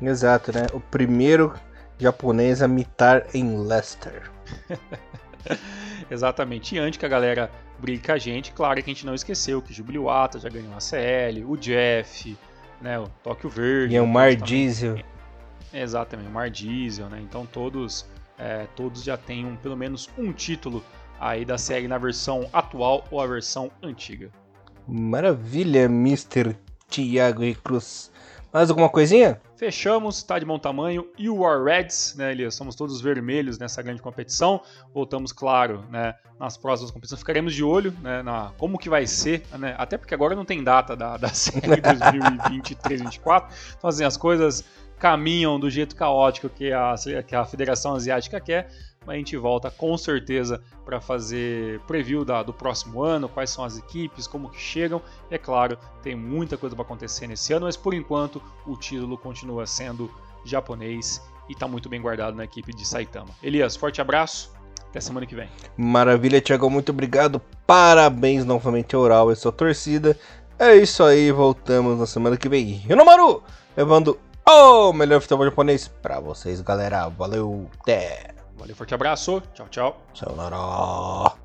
Exato, 0.00 0.52
né? 0.52 0.66
O 0.72 0.80
primeiro 0.80 1.54
japonês 1.98 2.62
a 2.62 2.68
mitar 2.68 3.26
em 3.34 3.58
Leicester. 3.58 4.30
Exatamente. 6.10 6.74
E 6.74 6.78
antes 6.78 6.98
que 6.98 7.06
a 7.06 7.08
galera 7.08 7.50
brigue 7.78 8.04
com 8.04 8.12
a 8.12 8.18
gente, 8.18 8.52
claro 8.52 8.82
que 8.82 8.90
a 8.90 8.94
gente 8.94 9.06
não 9.06 9.14
esqueceu 9.14 9.62
que 9.62 9.70
o 9.70 9.74
Jubiluata 9.74 10.38
já 10.38 10.48
ganhou 10.48 10.74
a 10.74 10.80
CL, 10.80 11.44
o 11.44 11.56
Jeff, 11.56 12.36
né, 12.84 12.98
o 12.98 13.08
Tóquio 13.22 13.48
Verde. 13.48 13.96
E 13.96 14.00
o 14.00 14.06
Mar 14.06 14.36
Diesel. 14.36 14.98
Exatamente, 15.72 16.28
o 16.28 16.32
Mar 16.32 16.50
Diesel, 16.50 17.08
né? 17.08 17.18
Então 17.20 17.46
todos, 17.46 18.06
é, 18.38 18.66
todos 18.76 19.02
já 19.02 19.16
têm 19.16 19.46
um, 19.46 19.56
pelo 19.56 19.76
menos 19.76 20.08
um 20.18 20.32
título 20.32 20.84
aí 21.18 21.44
da 21.44 21.56
série 21.56 21.88
na 21.88 21.96
versão 21.96 22.48
atual 22.52 23.04
ou 23.10 23.20
a 23.20 23.26
versão 23.26 23.70
antiga. 23.82 24.30
Maravilha, 24.86 25.84
Mr. 25.84 26.54
Thiago 26.88 27.42
e 27.42 27.54
Cruz. 27.54 28.12
Mais 28.54 28.70
alguma 28.70 28.88
coisinha? 28.88 29.40
Fechamos, 29.56 30.22
tá 30.22 30.38
de 30.38 30.44
bom 30.44 30.60
tamanho. 30.60 31.08
E 31.18 31.28
o 31.28 31.38
War 31.38 31.64
Reds, 31.64 32.14
né, 32.16 32.30
Elias? 32.30 32.54
Somos 32.54 32.76
todos 32.76 33.00
vermelhos 33.00 33.58
nessa 33.58 33.82
grande 33.82 34.00
competição. 34.00 34.60
Voltamos, 34.94 35.32
claro, 35.32 35.84
né, 35.90 36.14
nas 36.38 36.56
próximas 36.56 36.92
competições. 36.92 37.18
Ficaremos 37.18 37.52
de 37.52 37.64
olho 37.64 37.92
né, 38.00 38.22
na 38.22 38.52
como 38.56 38.78
que 38.78 38.88
vai 38.88 39.08
ser, 39.08 39.42
né? 39.58 39.74
Até 39.76 39.98
porque 39.98 40.14
agora 40.14 40.36
não 40.36 40.44
tem 40.44 40.62
data 40.62 40.94
da, 40.94 41.16
da 41.16 41.30
série 41.34 41.82
2023-2024. 41.82 43.48
Então, 43.76 43.90
assim, 43.90 44.04
as 44.04 44.16
coisas 44.16 44.64
caminham 45.00 45.58
do 45.58 45.68
jeito 45.68 45.96
caótico 45.96 46.48
que 46.48 46.72
a, 46.72 46.94
que 47.26 47.34
a 47.34 47.44
Federação 47.44 47.96
Asiática 47.96 48.40
quer 48.40 48.68
a 49.06 49.14
gente 49.14 49.36
volta 49.36 49.70
com 49.70 49.96
certeza 49.96 50.62
para 50.84 51.00
fazer 51.00 51.80
preview 51.80 52.24
da, 52.24 52.42
do 52.42 52.52
próximo 52.52 53.02
ano, 53.02 53.28
quais 53.28 53.50
são 53.50 53.64
as 53.64 53.78
equipes, 53.78 54.26
como 54.26 54.48
que 54.50 54.60
chegam. 54.60 55.00
É 55.30 55.38
claro, 55.38 55.78
tem 56.02 56.14
muita 56.14 56.56
coisa 56.56 56.74
para 56.74 56.84
acontecer 56.84 57.26
nesse 57.26 57.52
ano, 57.52 57.66
mas 57.66 57.76
por 57.76 57.94
enquanto 57.94 58.42
o 58.66 58.76
título 58.76 59.16
continua 59.16 59.66
sendo 59.66 60.10
japonês 60.44 61.22
e 61.48 61.52
está 61.52 61.66
muito 61.66 61.88
bem 61.88 62.00
guardado 62.00 62.36
na 62.36 62.44
equipe 62.44 62.74
de 62.74 62.86
Saitama. 62.86 63.30
Elias, 63.42 63.76
forte 63.76 64.00
abraço, 64.00 64.52
até 64.88 65.00
semana 65.00 65.26
que 65.26 65.34
vem. 65.34 65.48
Maravilha, 65.76 66.40
Thiago, 66.40 66.70
muito 66.70 66.90
obrigado. 66.90 67.40
Parabéns 67.66 68.44
novamente 68.44 68.94
ao 68.94 69.02
Oral 69.02 69.32
e 69.32 69.36
sua 69.36 69.52
torcida. 69.52 70.18
É 70.58 70.76
isso 70.76 71.02
aí, 71.02 71.32
voltamos 71.32 71.98
na 71.98 72.06
semana 72.06 72.36
que 72.36 72.48
vem. 72.48 72.64
Rinomaru, 72.64 73.42
levando 73.76 74.18
o 74.46 74.92
melhor 74.92 75.20
futebol 75.20 75.46
japonês 75.46 75.88
para 75.88 76.20
vocês, 76.20 76.60
galera. 76.60 77.08
Valeu, 77.08 77.68
até! 77.80 78.34
Valeu, 78.56 78.74
forte 78.76 78.94
abraço. 78.94 79.42
Tchau, 79.52 79.68
tchau. 79.68 80.00
Sayonara. 80.14 81.43